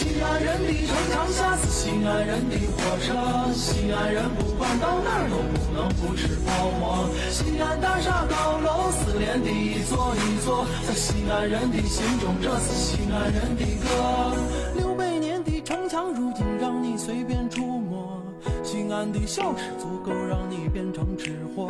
[0.00, 7.06] 西安人的城墙下是西安人的火车，西安人不管到哪儿都不能不吃泡馍。
[7.28, 14.34] 西安大厦高楼四连的一座一座，在西安人的心中这是西安人的歌。
[14.74, 17.89] 六百年的城墙如今让你随便触摸。
[18.62, 21.68] 西安的小吃足够让你变成吃货。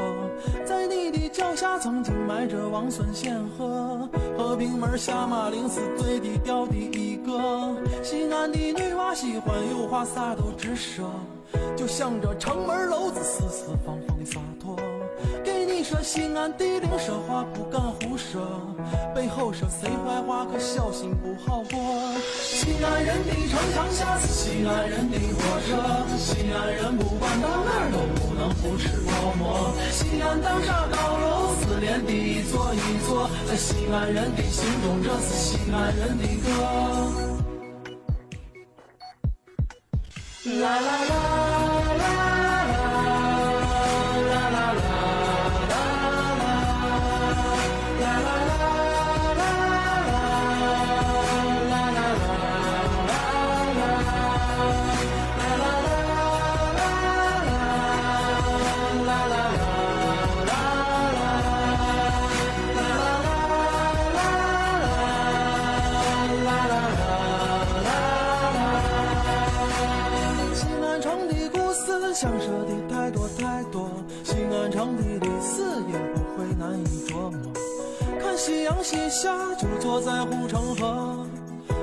[0.65, 7.77] 在你的脚下曾经埋着王孙显赫，和平门下马陵是最低调的一个。
[8.03, 11.11] 西安的女娃喜欢有话啥都直说，
[11.77, 14.10] 就像这城门楼子四四方方。
[15.91, 18.41] 说西安地灵说话不敢胡说，
[19.13, 22.15] 背后说谁坏话可小心不好过。
[22.41, 29.75] 西安人的城墙下是西安人的火车，西安人不管到哪都不能不吃泡馍。
[29.91, 36.49] 西安大厦高楼四连的一座一座，在西安人的心中这是西安人的歌。
[40.61, 42.40] 啦啦啦啦。
[78.41, 81.27] 夕阳西下，就坐在护城河，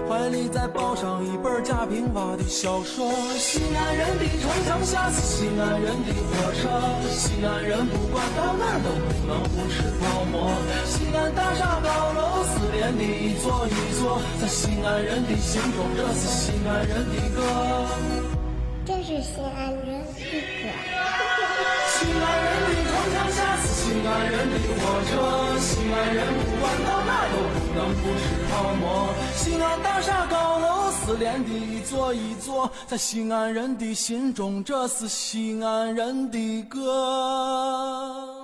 [0.09, 3.11] 怀里再抱上一本贾平凹的小说。
[3.37, 6.81] 西安人的城墙下是西安人的火车，
[7.11, 10.49] 西安人不管到哪儿都不能不吃泡馍。
[10.83, 17.37] 西安大厦高楼四连的一座一座，在西安人的心中，这是西安人的歌。
[18.83, 20.65] 这是西安人的歌。
[21.93, 22.86] 西安人的
[24.07, 29.13] 西安人的火车，西安人不管到哪都不能不吃泡馍。
[29.35, 38.36] 西安大厦高楼四连的一座一座，在西安人的心中，这是西安人的歌。